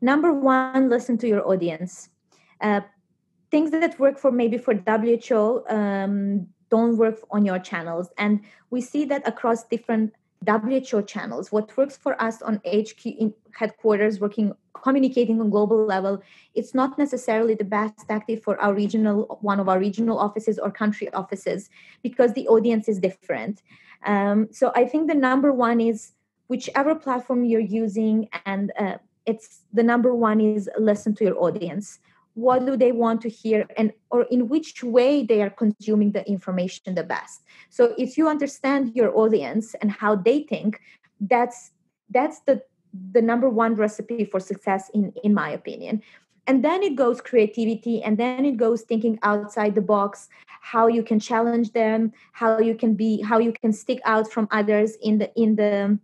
Number 0.00 0.32
one, 0.32 0.88
listen 0.88 1.18
to 1.18 1.28
your 1.28 1.46
audience. 1.46 2.10
Uh, 2.60 2.82
things 3.50 3.70
that 3.70 3.98
work 3.98 4.18
for 4.18 4.30
maybe 4.30 4.58
for 4.58 4.74
WHO 4.74 5.64
um, 5.68 6.46
don't 6.70 6.96
work 6.96 7.18
on 7.30 7.44
your 7.44 7.58
channels. 7.58 8.08
And 8.18 8.40
we 8.70 8.80
see 8.80 9.04
that 9.06 9.26
across 9.26 9.64
different 9.64 10.12
WHO 10.44 11.02
channels. 11.02 11.50
What 11.50 11.76
works 11.76 11.96
for 11.96 12.20
us 12.22 12.42
on 12.42 12.60
HQ 12.66 13.06
in 13.06 13.34
headquarters, 13.52 14.20
working 14.20 14.52
communicating 14.82 15.40
on 15.40 15.50
global 15.50 15.84
level, 15.84 16.22
it's 16.54 16.74
not 16.74 16.98
necessarily 16.98 17.54
the 17.54 17.64
best 17.64 18.06
tactic 18.08 18.42
for 18.44 18.60
our 18.60 18.74
regional 18.74 19.38
one 19.40 19.58
of 19.58 19.68
our 19.68 19.78
regional 19.78 20.18
offices 20.18 20.58
or 20.58 20.70
country 20.70 21.12
offices 21.12 21.70
because 22.02 22.32
the 22.34 22.46
audience 22.48 22.88
is 22.88 22.98
different. 22.98 23.62
Um, 24.04 24.48
so 24.52 24.72
I 24.74 24.84
think 24.84 25.08
the 25.08 25.14
number 25.14 25.52
one 25.52 25.80
is 25.80 26.12
whichever 26.48 26.94
platform 26.94 27.44
you're 27.44 27.60
using, 27.60 28.28
and 28.44 28.72
uh, 28.78 28.98
it's 29.24 29.62
the 29.72 29.82
number 29.82 30.14
one 30.14 30.40
is 30.40 30.70
listen 30.78 31.14
to 31.16 31.24
your 31.24 31.38
audience 31.42 31.98
what 32.36 32.66
do 32.66 32.76
they 32.76 32.92
want 32.92 33.22
to 33.22 33.30
hear 33.30 33.66
and 33.78 33.92
or 34.10 34.24
in 34.30 34.46
which 34.48 34.84
way 34.84 35.24
they 35.24 35.40
are 35.40 35.48
consuming 35.48 36.12
the 36.12 36.22
information 36.28 36.94
the 36.94 37.02
best. 37.02 37.42
So 37.70 37.94
if 37.96 38.18
you 38.18 38.28
understand 38.28 38.92
your 38.94 39.16
audience 39.16 39.74
and 39.80 39.90
how 39.90 40.16
they 40.16 40.42
think 40.42 40.80
that's 41.18 41.72
that's 42.10 42.40
the 42.40 42.62
the 43.12 43.22
number 43.22 43.48
one 43.48 43.74
recipe 43.74 44.24
for 44.26 44.38
success 44.38 44.90
in 44.92 45.14
in 45.24 45.32
my 45.32 45.50
opinion. 45.50 46.02
And 46.46 46.62
then 46.62 46.82
it 46.82 46.94
goes 46.94 47.22
creativity 47.22 48.02
and 48.02 48.18
then 48.18 48.44
it 48.44 48.58
goes 48.58 48.82
thinking 48.82 49.18
outside 49.22 49.74
the 49.74 49.80
box 49.80 50.28
how 50.60 50.88
you 50.88 51.02
can 51.02 51.18
challenge 51.18 51.72
them 51.72 52.12
how 52.32 52.58
you 52.58 52.74
can 52.74 52.94
be 52.94 53.22
how 53.22 53.38
you 53.38 53.52
can 53.52 53.72
stick 53.72 54.00
out 54.04 54.30
from 54.30 54.46
others 54.50 54.96
in 55.00 55.16
the 55.18 55.32
in 55.40 55.56
the 55.56 55.98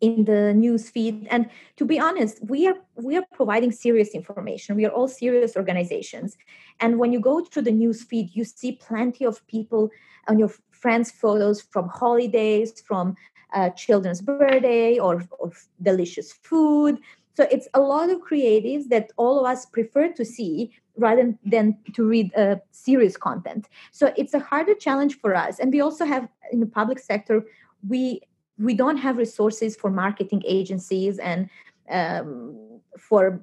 in 0.00 0.24
the 0.24 0.52
news 0.54 0.88
feed. 0.90 1.26
And 1.30 1.48
to 1.76 1.84
be 1.84 1.98
honest 1.98 2.38
we 2.48 2.66
are 2.66 2.76
we 2.94 3.16
are 3.16 3.24
providing 3.32 3.72
serious 3.72 4.10
information. 4.10 4.76
We 4.76 4.86
are 4.86 4.92
all 4.92 5.08
serious 5.08 5.56
organizations. 5.56 6.36
And 6.80 6.98
when 6.98 7.12
you 7.12 7.20
go 7.20 7.44
through 7.44 7.62
the 7.62 7.72
news 7.72 8.02
feed 8.02 8.30
you 8.34 8.44
see 8.44 8.72
plenty 8.72 9.24
of 9.24 9.46
people 9.46 9.90
on 10.28 10.38
your 10.38 10.50
friends 10.70 11.10
photos 11.10 11.60
from 11.60 11.88
holidays 11.88 12.80
from 12.80 13.16
uh, 13.54 13.70
children's 13.70 14.20
birthday 14.20 14.98
or, 14.98 15.22
or 15.38 15.52
delicious 15.82 16.32
food. 16.32 16.98
So 17.36 17.46
it's 17.50 17.68
a 17.74 17.80
lot 17.80 18.10
of 18.10 18.20
creatives 18.20 18.88
that 18.88 19.12
all 19.16 19.38
of 19.40 19.46
us 19.46 19.66
prefer 19.66 20.12
to 20.12 20.24
see 20.24 20.72
rather 20.96 21.34
than 21.44 21.76
to 21.92 22.06
read 22.06 22.34
uh, 22.34 22.56
serious 22.70 23.16
content. 23.16 23.68
So 23.92 24.12
it's 24.16 24.34
a 24.34 24.38
harder 24.38 24.74
challenge 24.74 25.18
for 25.20 25.34
us. 25.34 25.58
And 25.58 25.72
we 25.72 25.80
also 25.80 26.04
have 26.06 26.28
in 26.50 26.60
the 26.60 26.66
public 26.66 26.98
sector 26.98 27.44
we 27.86 28.22
we 28.58 28.74
don't 28.74 28.96
have 28.96 29.16
resources 29.16 29.76
for 29.76 29.90
marketing 29.90 30.42
agencies 30.46 31.18
and 31.18 31.48
um, 31.90 32.80
for 32.98 33.42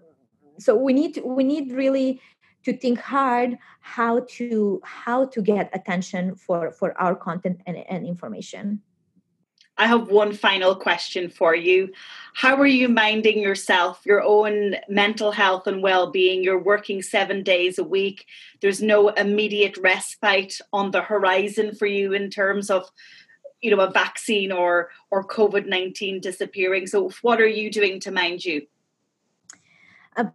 so 0.58 0.76
we 0.76 0.94
need 0.94 1.22
we 1.24 1.44
need 1.44 1.72
really 1.72 2.22
to 2.64 2.76
think 2.76 3.00
hard 3.00 3.58
how 3.82 4.26
to 4.30 4.82
how 4.84 5.26
to 5.26 5.42
get 5.42 5.70
attention 5.74 6.36
for 6.36 6.72
for 6.72 7.00
our 7.00 7.16
content 7.16 7.62
and, 7.66 7.78
and 7.90 8.06
information 8.06 8.82
I 9.78 9.88
have 9.88 10.10
one 10.10 10.34
final 10.34 10.76
question 10.76 11.30
for 11.30 11.56
you. 11.56 11.90
How 12.36 12.56
are 12.58 12.68
you 12.68 12.88
minding 12.88 13.40
yourself, 13.40 14.02
your 14.06 14.22
own 14.22 14.76
mental 14.88 15.32
health 15.32 15.66
and 15.66 15.82
well 15.82 16.12
being? 16.12 16.44
You're 16.44 16.62
working 16.62 17.02
seven 17.02 17.42
days 17.42 17.80
a 17.80 17.84
week. 17.84 18.28
There's 18.62 18.84
no 18.84 19.10
immediate 19.10 19.78
respite 19.78 20.60
on 20.72 20.92
the 20.92 21.02
horizon 21.02 21.74
for 21.74 21.88
you 21.88 22.14
in 22.14 22.30
terms 22.30 22.70
of 22.70 22.92
you 23.64 23.76
know 23.76 23.82
a 23.82 23.90
vaccine 23.90 24.52
or 24.52 24.92
or 25.10 25.24
COVID 25.24 25.66
nineteen 25.66 26.20
disappearing. 26.20 26.86
So 26.86 27.10
what 27.22 27.42
are 27.42 27.48
you 27.48 27.72
doing 27.72 28.00
to 28.02 28.12
mind 28.12 28.46
you? 28.46 28.68
Uh, 30.16 30.26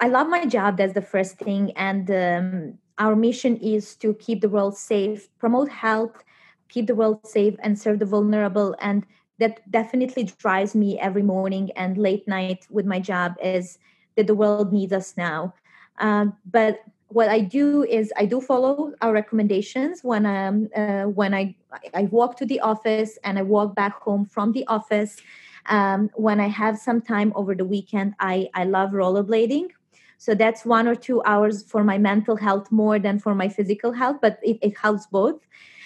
I 0.00 0.08
love 0.08 0.28
my 0.28 0.44
job. 0.44 0.76
That's 0.76 0.92
the 0.92 1.00
first 1.00 1.38
thing, 1.38 1.72
and 1.76 2.10
um, 2.10 2.78
our 2.98 3.16
mission 3.16 3.56
is 3.58 3.96
to 3.96 4.14
keep 4.14 4.40
the 4.40 4.48
world 4.48 4.76
safe, 4.76 5.28
promote 5.38 5.70
health, 5.70 6.24
keep 6.68 6.86
the 6.86 6.94
world 6.94 7.26
safe, 7.26 7.54
and 7.60 7.78
serve 7.78 8.00
the 8.00 8.06
vulnerable. 8.06 8.74
And 8.80 9.06
that 9.38 9.70
definitely 9.70 10.24
drives 10.24 10.74
me 10.74 10.98
every 10.98 11.22
morning 11.22 11.70
and 11.76 11.98
late 11.98 12.26
night 12.26 12.66
with 12.70 12.86
my 12.86 12.98
job 12.98 13.34
is 13.42 13.78
that 14.16 14.26
the 14.26 14.34
world 14.34 14.72
needs 14.72 14.92
us 14.92 15.14
now. 15.16 15.54
Uh, 15.98 16.26
but 16.50 16.80
what 17.08 17.28
I 17.28 17.40
do 17.40 17.84
is 17.84 18.12
I 18.16 18.26
do 18.26 18.40
follow 18.40 18.92
our 19.00 19.12
recommendations 19.12 20.00
when 20.02 20.26
um 20.26 20.68
uh, 20.76 21.04
when 21.04 21.34
I 21.34 21.54
I 21.94 22.02
walk 22.04 22.36
to 22.38 22.46
the 22.46 22.60
office 22.60 23.18
and 23.24 23.38
I 23.38 23.42
walk 23.42 23.74
back 23.74 24.00
home 24.02 24.24
from 24.24 24.52
the 24.52 24.66
office. 24.66 25.16
Um, 25.68 26.10
when 26.14 26.38
I 26.40 26.48
have 26.48 26.78
some 26.78 27.00
time 27.00 27.32
over 27.34 27.54
the 27.54 27.64
weekend, 27.64 28.14
I 28.20 28.48
I 28.54 28.64
love 28.64 28.90
rollerblading. 28.90 29.68
So 30.18 30.34
that's 30.34 30.64
one 30.64 30.88
or 30.88 30.94
two 30.94 31.22
hours 31.24 31.62
for 31.62 31.84
my 31.84 31.98
mental 31.98 32.36
health 32.36 32.72
more 32.72 32.98
than 32.98 33.18
for 33.18 33.34
my 33.34 33.48
physical 33.48 33.92
health, 33.92 34.16
but 34.22 34.38
it, 34.42 34.58
it 34.62 34.78
helps 34.78 35.06
both. 35.06 35.40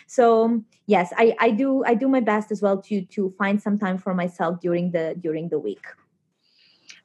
So 0.07 0.63
yes, 0.87 1.13
I, 1.17 1.35
I 1.39 1.51
do 1.51 1.85
I 1.85 1.95
do 1.95 2.09
my 2.09 2.21
best 2.21 2.51
as 2.51 2.63
well 2.63 2.81
to 2.83 3.03
to 3.03 3.35
find 3.39 3.61
some 3.61 3.79
time 3.79 3.99
for 3.99 4.15
myself 4.15 4.61
during 4.61 4.93
the 4.93 5.17
during 5.21 5.49
the 5.49 5.59
week. 5.59 5.85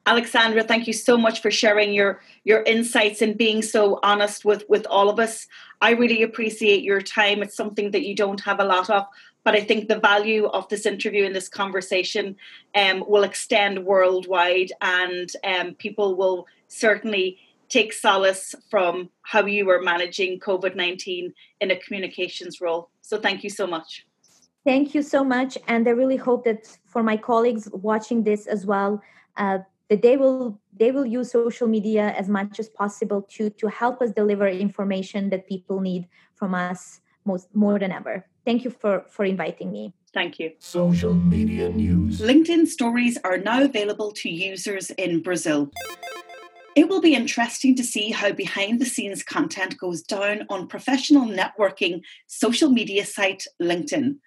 Alexandra, 0.07 0.63
thank 0.63 0.85
you 0.85 0.93
so 0.93 1.17
much 1.17 1.41
for 1.41 1.49
sharing 1.49 1.93
your 1.93 2.21
your 2.43 2.61
insights 2.63 3.21
and 3.23 3.37
being 3.37 3.61
so 3.61 3.99
honest 4.03 4.45
with 4.45 4.63
with 4.69 4.85
all 4.87 5.09
of 5.09 5.19
us. 5.19 5.47
I 5.81 5.91
really 5.91 6.21
appreciate 6.21 6.83
your 6.83 7.01
time. 7.01 7.41
It's 7.41 7.57
something 7.57 7.91
that 7.91 8.05
you 8.05 8.15
don't 8.15 8.41
have 8.41 8.59
a 8.59 8.65
lot 8.65 8.89
of, 8.89 9.05
but 9.43 9.55
I 9.55 9.61
think 9.61 9.87
the 9.87 9.99
value 9.99 10.45
of 10.45 10.69
this 10.69 10.85
interview 10.85 11.25
and 11.25 11.35
this 11.35 11.49
conversation 11.49 12.35
um, 12.75 13.03
will 13.07 13.23
extend 13.23 13.85
worldwide, 13.85 14.71
and 14.81 15.29
um, 15.43 15.73
people 15.73 16.15
will 16.15 16.45
certainly 16.67 17.39
take 17.67 17.91
solace 17.91 18.53
from 18.69 19.09
how 19.23 19.43
you 19.45 19.67
are 19.71 19.81
managing 19.81 20.39
COVID 20.39 20.75
nineteen 20.75 21.33
in 21.61 21.71
a 21.71 21.75
communications 21.75 22.61
role. 22.61 22.89
So, 23.01 23.19
thank 23.19 23.43
you 23.43 23.49
so 23.49 23.65
much. 23.65 24.05
Thank 24.63 24.93
you 24.93 25.01
so 25.01 25.23
much, 25.23 25.57
and 25.67 25.87
I 25.87 25.91
really 25.91 26.17
hope 26.17 26.45
that 26.45 26.77
for 26.85 27.01
my 27.01 27.17
colleagues 27.17 27.67
watching 27.71 28.23
this 28.23 28.45
as 28.45 28.67
well. 28.67 29.01
Uh, 29.35 29.59
that 29.89 30.01
they 30.01 30.17
will 30.17 30.59
they 30.77 30.91
will 30.91 31.05
use 31.05 31.31
social 31.31 31.67
media 31.67 32.13
as 32.17 32.27
much 32.27 32.59
as 32.59 32.69
possible 32.69 33.21
to 33.21 33.49
to 33.51 33.67
help 33.67 34.01
us 34.01 34.11
deliver 34.11 34.47
information 34.47 35.29
that 35.29 35.47
people 35.47 35.79
need 35.79 36.07
from 36.33 36.53
us 36.53 37.01
most 37.25 37.53
more 37.53 37.79
than 37.79 37.91
ever. 37.91 38.25
Thank 38.45 38.63
you 38.63 38.69
for 38.69 39.05
for 39.09 39.25
inviting 39.25 39.71
me. 39.71 39.93
Thank 40.13 40.39
you. 40.39 40.51
Social 40.59 41.13
media 41.13 41.69
news. 41.69 42.21
Linkedin 42.21 42.67
stories 42.67 43.17
are 43.23 43.37
now 43.37 43.61
available 43.63 44.11
to 44.11 44.29
users 44.29 44.89
in 44.91 45.21
brazil. 45.21 45.71
It 46.75 46.89
will 46.89 47.01
be 47.01 47.15
interesting 47.15 47.73
to 47.77 47.83
see 47.83 48.11
how 48.11 48.33
behind 48.33 48.81
the 48.81 48.85
scenes 48.85 49.23
content 49.23 49.77
goes 49.77 50.01
down 50.01 50.45
on 50.49 50.67
professional 50.67 51.25
networking 51.25 52.01
social 52.27 52.69
media 52.69 53.05
site 53.05 53.45
linkedin 53.61 54.17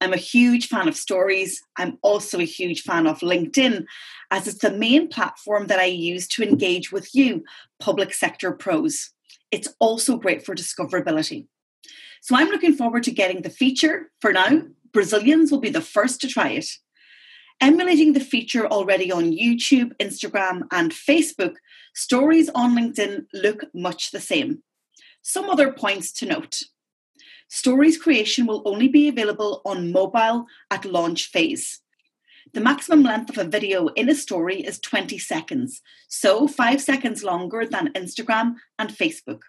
I'm 0.00 0.12
a 0.12 0.18
huge 0.18 0.68
fan 0.68 0.88
of 0.88 0.96
stories. 0.96 1.62
I'm 1.76 1.98
also 2.02 2.38
a 2.38 2.44
huge 2.44 2.82
fan 2.82 3.06
of 3.06 3.20
LinkedIn, 3.20 3.86
as 4.30 4.46
it's 4.46 4.58
the 4.58 4.72
main 4.72 5.08
platform 5.08 5.68
that 5.68 5.78
I 5.78 5.86
use 5.86 6.28
to 6.28 6.42
engage 6.42 6.92
with 6.92 7.14
you, 7.14 7.44
public 7.80 8.12
sector 8.12 8.52
pros. 8.52 9.10
It's 9.50 9.68
also 9.78 10.16
great 10.16 10.44
for 10.44 10.54
discoverability. 10.54 11.46
So 12.20 12.36
I'm 12.36 12.48
looking 12.48 12.74
forward 12.74 13.04
to 13.04 13.10
getting 13.10 13.42
the 13.42 13.50
feature. 13.50 14.10
For 14.20 14.32
now, 14.32 14.62
Brazilians 14.92 15.50
will 15.50 15.60
be 15.60 15.70
the 15.70 15.80
first 15.80 16.20
to 16.20 16.28
try 16.28 16.50
it. 16.50 16.68
Emulating 17.60 18.12
the 18.12 18.20
feature 18.20 18.66
already 18.66 19.10
on 19.10 19.32
YouTube, 19.32 19.92
Instagram, 19.96 20.62
and 20.70 20.92
Facebook, 20.92 21.54
stories 21.94 22.50
on 22.54 22.76
LinkedIn 22.76 23.26
look 23.32 23.64
much 23.72 24.10
the 24.10 24.20
same. 24.20 24.62
Some 25.22 25.48
other 25.48 25.72
points 25.72 26.12
to 26.12 26.26
note. 26.26 26.62
Stories 27.48 27.96
creation 27.96 28.46
will 28.46 28.62
only 28.64 28.88
be 28.88 29.08
available 29.08 29.62
on 29.64 29.92
mobile 29.92 30.46
at 30.70 30.84
launch 30.84 31.30
phase. 31.30 31.80
The 32.52 32.60
maximum 32.60 33.02
length 33.02 33.30
of 33.30 33.38
a 33.38 33.48
video 33.48 33.88
in 33.88 34.08
a 34.08 34.14
story 34.14 34.60
is 34.60 34.78
20 34.80 35.18
seconds, 35.18 35.82
so 36.08 36.48
five 36.48 36.80
seconds 36.80 37.22
longer 37.22 37.66
than 37.66 37.92
Instagram 37.92 38.54
and 38.78 38.90
Facebook. 38.90 39.40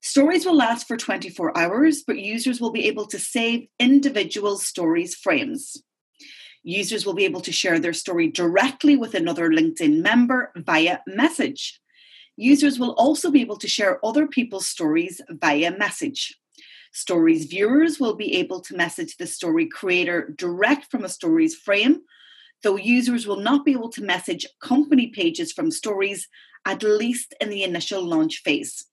Stories 0.00 0.44
will 0.44 0.56
last 0.56 0.88
for 0.88 0.96
24 0.96 1.56
hours, 1.56 2.02
but 2.02 2.18
users 2.18 2.60
will 2.60 2.72
be 2.72 2.86
able 2.86 3.06
to 3.06 3.18
save 3.18 3.68
individual 3.78 4.56
stories 4.56 5.14
frames. 5.14 5.82
Users 6.64 7.04
will 7.04 7.14
be 7.14 7.24
able 7.24 7.40
to 7.40 7.52
share 7.52 7.78
their 7.78 7.92
story 7.92 8.28
directly 8.28 8.96
with 8.96 9.14
another 9.14 9.48
LinkedIn 9.50 10.00
member 10.02 10.52
via 10.56 11.00
message. 11.06 11.80
Users 12.36 12.78
will 12.78 12.92
also 12.92 13.30
be 13.30 13.40
able 13.40 13.58
to 13.58 13.68
share 13.68 14.04
other 14.04 14.26
people's 14.26 14.66
stories 14.66 15.20
via 15.28 15.76
message. 15.76 16.38
Stories 16.92 17.46
viewers 17.46 17.98
will 17.98 18.14
be 18.14 18.34
able 18.36 18.60
to 18.60 18.76
message 18.76 19.16
the 19.16 19.26
story 19.26 19.66
creator 19.66 20.34
direct 20.36 20.90
from 20.90 21.04
a 21.04 21.08
stories 21.08 21.54
frame, 21.54 22.00
though 22.62 22.76
users 22.76 23.26
will 23.26 23.40
not 23.40 23.64
be 23.64 23.72
able 23.72 23.88
to 23.88 24.04
message 24.04 24.46
company 24.60 25.06
pages 25.06 25.52
from 25.52 25.70
stories, 25.70 26.28
at 26.66 26.82
least 26.82 27.34
in 27.40 27.48
the 27.48 27.62
initial 27.62 28.04
launch 28.04 28.42
phase. 28.44 28.84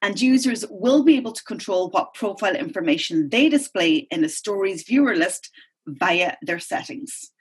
And 0.00 0.20
users 0.20 0.64
will 0.70 1.04
be 1.04 1.16
able 1.16 1.32
to 1.32 1.44
control 1.44 1.90
what 1.90 2.14
profile 2.14 2.56
information 2.56 3.28
they 3.28 3.50
display 3.50 4.06
in 4.10 4.24
a 4.24 4.30
stories 4.30 4.84
viewer 4.84 5.14
list 5.14 5.50
via 5.86 6.36
their 6.40 6.58
settings. 6.58 7.32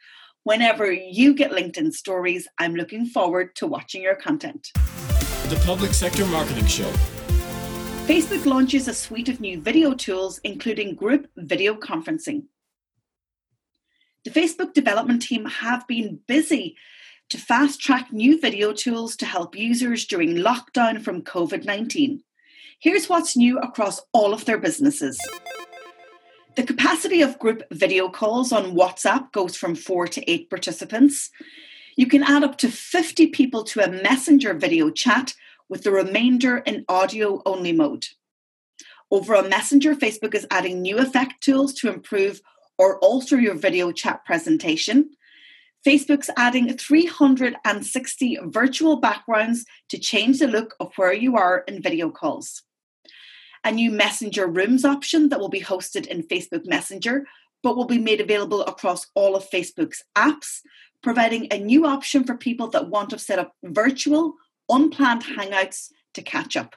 Whenever 0.44 0.92
you 0.92 1.34
get 1.34 1.52
LinkedIn 1.52 1.94
stories, 1.94 2.50
I'm 2.58 2.76
looking 2.76 3.06
forward 3.06 3.56
to 3.56 3.66
watching 3.66 4.04
your 4.04 4.16
content. 4.16 4.72
The 5.48 5.62
Public 5.66 5.94
Sector 5.94 6.26
Marketing 6.28 6.66
Show 6.68 6.92
Facebook 8.06 8.46
launches 8.46 8.88
a 8.88 8.94
suite 8.94 9.30
of 9.30 9.42
new 9.42 9.60
video 9.60 9.96
tools, 9.96 10.40
including 10.44 10.94
group 10.94 11.28
video 11.38 11.74
conferencing. 11.74 12.44
The 14.24 14.30
Facebook 14.30 14.76
development 14.76 15.24
team 15.24 15.46
have 15.46 15.88
been 15.88 16.20
busy 16.28 16.78
to 17.30 17.40
fast 17.40 17.82
track 17.82 18.14
new 18.14 18.40
video 18.40 18.74
tools 18.74 19.16
to 19.16 19.26
help 19.26 19.58
users 19.58 20.06
during 20.06 20.36
lockdown 20.36 21.02
from 21.02 21.24
COVID 21.24 21.66
19. 21.66 22.22
Here's 22.80 23.10
what's 23.10 23.36
new 23.36 23.58
across 23.58 24.00
all 24.14 24.36
of 24.36 24.46
their 24.46 24.60
businesses. 24.60 25.18
The 26.56 26.64
capacity 26.64 27.24
of 27.24 27.40
group 27.40 27.64
video 27.72 28.08
calls 28.10 28.52
on 28.52 28.76
WhatsApp 28.76 29.32
goes 29.32 29.58
from 29.58 29.74
four 29.74 30.08
to 30.10 30.32
eight 30.32 30.52
participants. 30.52 31.32
You 31.98 32.06
can 32.06 32.22
add 32.22 32.44
up 32.44 32.60
to 32.60 32.70
50 32.70 33.28
people 33.28 33.64
to 33.64 33.80
a 33.80 33.90
messenger 33.90 34.54
video 34.54 34.92
chat 34.92 35.34
with 35.70 35.84
the 35.84 35.92
remainder 35.92 36.58
in 36.58 36.86
audio 36.88 37.42
only 37.46 37.72
mode. 37.72 38.06
Over 39.12 39.36
on 39.36 39.50
Messenger, 39.50 39.96
Facebook 39.96 40.34
is 40.34 40.48
adding 40.50 40.82
new 40.82 40.98
effect 40.98 41.42
tools 41.42 41.74
to 41.76 41.92
improve 41.92 42.42
or 42.78 43.00
alter 43.00 43.40
your 43.40 43.56
video 43.56 43.92
chat 43.92 44.26
presentation. 44.26 45.12
Facebook's 45.86 46.30
adding 46.36 46.76
360 46.76 48.40
virtual 48.46 48.98
backgrounds 48.98 49.66
to 49.90 50.00
change 50.00 50.40
the 50.40 50.48
look 50.48 50.76
of 50.80 50.92
where 50.96 51.14
you 51.14 51.38
are 51.38 51.64
in 51.68 51.82
video 51.82 52.10
calls. 52.10 52.64
A 53.64 53.72
new 53.72 53.92
Messenger 53.92 54.48
Rooms 54.48 54.84
option 54.84 55.30
that 55.30 55.40
will 55.40 55.50
be 55.50 55.62
hosted 55.62 56.08
in 56.08 56.24
Facebook 56.24 56.66
Messenger, 56.66 57.26
but 57.62 57.76
will 57.76 57.86
be 57.86 58.00
made 58.00 58.22
available 58.22 58.62
across 58.64 59.08
all 59.16 59.36
of 59.36 59.50
Facebook's 59.50 60.04
apps, 60.16 60.62
providing 61.02 61.48
a 61.52 61.60
new 61.60 61.86
option 61.86 62.24
for 62.24 62.36
people 62.36 62.68
that 62.70 62.90
want 62.90 63.12
to 63.12 63.20
set 63.20 63.40
up 63.40 63.54
virtual 63.64 64.36
unplanned 64.70 65.24
hangouts 65.24 65.92
to 66.14 66.22
catch 66.22 66.56
up. 66.56 66.76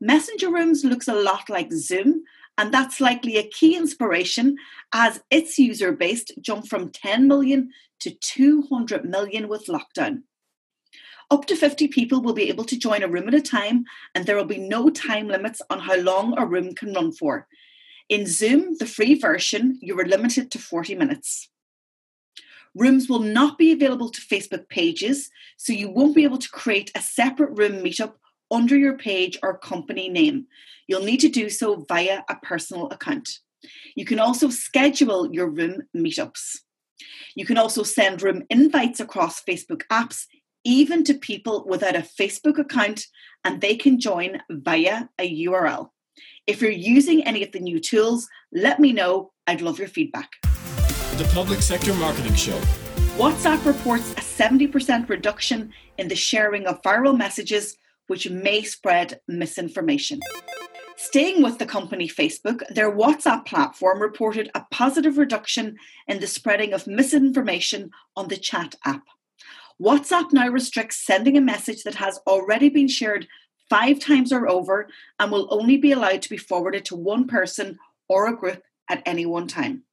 Messenger 0.00 0.50
Rooms 0.50 0.84
looks 0.84 1.08
a 1.08 1.14
lot 1.14 1.48
like 1.48 1.72
Zoom, 1.72 2.24
and 2.58 2.72
that's 2.72 3.00
likely 3.00 3.36
a 3.36 3.48
key 3.48 3.76
inspiration 3.76 4.56
as 4.92 5.22
its 5.30 5.58
user 5.58 5.92
base 5.92 6.24
jumped 6.40 6.68
from 6.68 6.90
10 6.90 7.28
million 7.28 7.70
to 8.00 8.10
200 8.10 9.04
million 9.04 9.48
with 9.48 9.66
lockdown. 9.66 10.22
Up 11.30 11.46
to 11.46 11.56
50 11.56 11.88
people 11.88 12.20
will 12.20 12.34
be 12.34 12.48
able 12.48 12.64
to 12.64 12.78
join 12.78 13.02
a 13.02 13.08
room 13.08 13.28
at 13.28 13.34
a 13.34 13.40
time, 13.40 13.84
and 14.14 14.26
there 14.26 14.36
will 14.36 14.44
be 14.44 14.58
no 14.58 14.90
time 14.90 15.28
limits 15.28 15.62
on 15.70 15.78
how 15.78 15.96
long 15.96 16.34
a 16.36 16.44
room 16.44 16.74
can 16.74 16.92
run 16.92 17.12
for. 17.12 17.46
In 18.08 18.26
Zoom, 18.26 18.76
the 18.78 18.86
free 18.86 19.14
version, 19.14 19.78
you 19.80 19.98
are 19.98 20.04
limited 20.04 20.50
to 20.50 20.58
40 20.58 20.94
minutes. 20.96 21.48
Rooms 22.74 23.08
will 23.08 23.20
not 23.20 23.58
be 23.58 23.72
available 23.72 24.08
to 24.10 24.20
Facebook 24.20 24.68
pages, 24.68 25.30
so 25.56 25.72
you 25.72 25.90
won't 25.90 26.14
be 26.14 26.24
able 26.24 26.38
to 26.38 26.48
create 26.48 26.90
a 26.94 27.00
separate 27.00 27.56
room 27.58 27.84
meetup 27.84 28.14
under 28.50 28.76
your 28.76 28.96
page 28.96 29.38
or 29.42 29.58
company 29.58 30.08
name. 30.08 30.46
You'll 30.88 31.04
need 31.04 31.20
to 31.20 31.28
do 31.28 31.50
so 31.50 31.84
via 31.88 32.22
a 32.28 32.36
personal 32.36 32.88
account. 32.90 33.28
You 33.94 34.04
can 34.04 34.18
also 34.18 34.48
schedule 34.48 35.32
your 35.32 35.48
room 35.48 35.82
meetups. 35.96 36.58
You 37.34 37.44
can 37.44 37.58
also 37.58 37.82
send 37.82 38.22
room 38.22 38.42
invites 38.48 39.00
across 39.00 39.42
Facebook 39.42 39.82
apps, 39.90 40.26
even 40.64 41.04
to 41.04 41.14
people 41.14 41.64
without 41.66 41.96
a 41.96 42.00
Facebook 42.20 42.58
account, 42.58 43.04
and 43.44 43.60
they 43.60 43.76
can 43.76 44.00
join 44.00 44.40
via 44.50 45.08
a 45.18 45.44
URL. 45.44 45.90
If 46.46 46.62
you're 46.62 46.70
using 46.70 47.24
any 47.24 47.42
of 47.42 47.52
the 47.52 47.60
new 47.60 47.80
tools, 47.80 48.28
let 48.52 48.80
me 48.80 48.92
know. 48.92 49.32
I'd 49.46 49.60
love 49.60 49.78
your 49.78 49.88
feedback 49.88 50.30
the 51.22 51.28
Public 51.28 51.62
Sector 51.62 51.94
Marketing 51.94 52.34
Show. 52.34 52.58
WhatsApp 53.16 53.64
reports 53.64 54.10
a 54.12 54.16
70% 54.16 55.08
reduction 55.08 55.72
in 55.96 56.08
the 56.08 56.16
sharing 56.16 56.66
of 56.66 56.82
viral 56.82 57.16
messages, 57.16 57.76
which 58.08 58.28
may 58.28 58.62
spread 58.62 59.20
misinformation. 59.28 60.18
Staying 60.96 61.40
with 61.40 61.58
the 61.58 61.66
company 61.66 62.08
Facebook, 62.08 62.66
their 62.70 62.90
WhatsApp 62.90 63.46
platform 63.46 64.00
reported 64.00 64.50
a 64.56 64.64
positive 64.72 65.16
reduction 65.16 65.76
in 66.08 66.18
the 66.18 66.26
spreading 66.26 66.72
of 66.72 66.88
misinformation 66.88 67.90
on 68.16 68.26
the 68.26 68.36
chat 68.36 68.74
app. 68.84 69.04
WhatsApp 69.80 70.32
now 70.32 70.48
restricts 70.48 71.06
sending 71.06 71.36
a 71.36 71.40
message 71.40 71.84
that 71.84 71.94
has 71.94 72.18
already 72.26 72.68
been 72.68 72.88
shared 72.88 73.28
five 73.70 74.00
times 74.00 74.32
or 74.32 74.48
over 74.48 74.88
and 75.20 75.30
will 75.30 75.46
only 75.52 75.76
be 75.76 75.92
allowed 75.92 76.22
to 76.22 76.30
be 76.30 76.36
forwarded 76.36 76.84
to 76.86 76.96
one 76.96 77.28
person 77.28 77.78
or 78.08 78.26
a 78.26 78.36
group 78.36 78.60
at 78.90 79.04
any 79.06 79.24
one 79.24 79.46
time. 79.46 79.84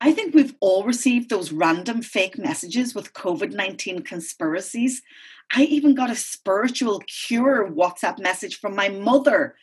I 0.00 0.12
think 0.12 0.32
we've 0.32 0.54
all 0.60 0.84
received 0.84 1.28
those 1.28 1.50
random 1.50 2.02
fake 2.02 2.38
messages 2.38 2.94
with 2.94 3.14
COVID 3.14 3.52
19 3.52 4.02
conspiracies. 4.02 5.02
I 5.52 5.64
even 5.64 5.94
got 5.94 6.10
a 6.10 6.14
spiritual 6.14 7.00
cure 7.00 7.68
WhatsApp 7.68 8.20
message 8.20 8.60
from 8.60 8.76
my 8.76 8.88
mother. 8.90 9.56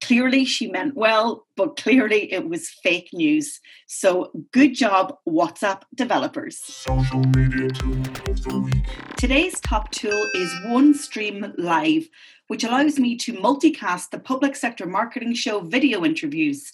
Clearly, 0.00 0.44
she 0.44 0.68
meant 0.68 0.94
well, 0.96 1.46
but 1.56 1.76
clearly 1.76 2.32
it 2.32 2.48
was 2.48 2.68
fake 2.68 3.10
news. 3.12 3.60
So, 3.86 4.30
good 4.52 4.74
job, 4.74 5.16
WhatsApp 5.28 5.82
developers. 5.94 6.58
Social 6.58 7.20
media 7.36 7.68
tool 7.70 8.00
of 8.28 8.42
the 8.44 8.60
week. 8.64 8.86
Today's 9.16 9.60
top 9.60 9.90
tool 9.90 10.26
is 10.34 10.52
OneStream 10.66 11.52
Live, 11.58 12.08
which 12.46 12.64
allows 12.64 12.98
me 12.98 13.16
to 13.16 13.32
multicast 13.32 14.10
the 14.10 14.20
public 14.20 14.54
sector 14.54 14.86
marketing 14.86 15.34
show 15.34 15.60
video 15.60 16.04
interviews. 16.04 16.72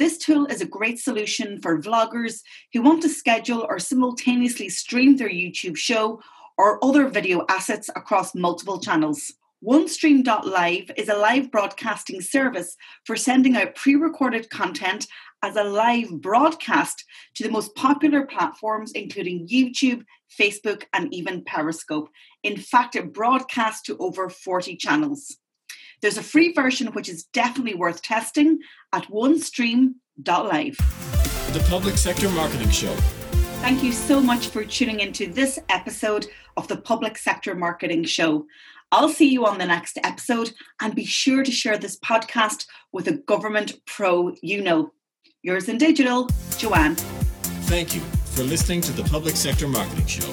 This 0.00 0.16
tool 0.16 0.46
is 0.46 0.62
a 0.62 0.76
great 0.78 0.98
solution 0.98 1.60
for 1.60 1.78
vloggers 1.78 2.40
who 2.72 2.80
want 2.80 3.02
to 3.02 3.08
schedule 3.10 3.66
or 3.68 3.78
simultaneously 3.78 4.70
stream 4.70 5.18
their 5.18 5.28
YouTube 5.28 5.76
show 5.76 6.22
or 6.56 6.82
other 6.82 7.06
video 7.06 7.44
assets 7.50 7.90
across 7.94 8.34
multiple 8.34 8.80
channels. 8.80 9.34
OneStream.live 9.62 10.90
is 10.96 11.10
a 11.10 11.18
live 11.18 11.50
broadcasting 11.50 12.22
service 12.22 12.78
for 13.04 13.14
sending 13.14 13.58
out 13.58 13.74
pre 13.74 13.94
recorded 13.94 14.48
content 14.48 15.06
as 15.42 15.56
a 15.56 15.64
live 15.64 16.08
broadcast 16.22 17.04
to 17.34 17.42
the 17.42 17.50
most 17.50 17.74
popular 17.74 18.24
platforms, 18.24 18.92
including 18.92 19.48
YouTube, 19.48 20.02
Facebook, 20.34 20.84
and 20.94 21.12
even 21.12 21.44
Periscope. 21.44 22.08
In 22.42 22.56
fact, 22.56 22.96
it 22.96 23.12
broadcasts 23.12 23.82
to 23.82 23.98
over 23.98 24.30
40 24.30 24.76
channels. 24.76 25.36
There's 26.02 26.16
a 26.16 26.22
free 26.22 26.52
version 26.52 26.88
which 26.88 27.08
is 27.08 27.24
definitely 27.24 27.74
worth 27.74 28.02
testing 28.02 28.60
at 28.92 29.06
onestream.live. 29.08 30.76
The 31.52 31.66
Public 31.68 31.96
Sector 31.96 32.30
Marketing 32.30 32.70
Show. 32.70 32.94
Thank 33.60 33.82
you 33.82 33.92
so 33.92 34.20
much 34.20 34.48
for 34.48 34.64
tuning 34.64 35.00
into 35.00 35.30
this 35.30 35.58
episode 35.68 36.26
of 36.56 36.68
the 36.68 36.78
Public 36.78 37.18
Sector 37.18 37.54
Marketing 37.54 38.04
Show. 38.04 38.46
I'll 38.92 39.10
see 39.10 39.28
you 39.28 39.44
on 39.46 39.58
the 39.58 39.66
next 39.66 39.98
episode 40.02 40.52
and 40.80 40.94
be 40.94 41.04
sure 41.04 41.44
to 41.44 41.52
share 41.52 41.76
this 41.76 41.98
podcast 41.98 42.66
with 42.92 43.06
a 43.06 43.18
government 43.18 43.74
pro 43.86 44.34
you 44.42 44.62
know. 44.62 44.92
Yours 45.42 45.68
in 45.68 45.78
digital, 45.78 46.28
Joanne. 46.56 46.96
Thank 47.66 47.94
you 47.94 48.00
for 48.24 48.42
listening 48.42 48.80
to 48.82 48.92
the 48.92 49.04
Public 49.04 49.36
Sector 49.36 49.68
Marketing 49.68 50.06
Show. 50.06 50.32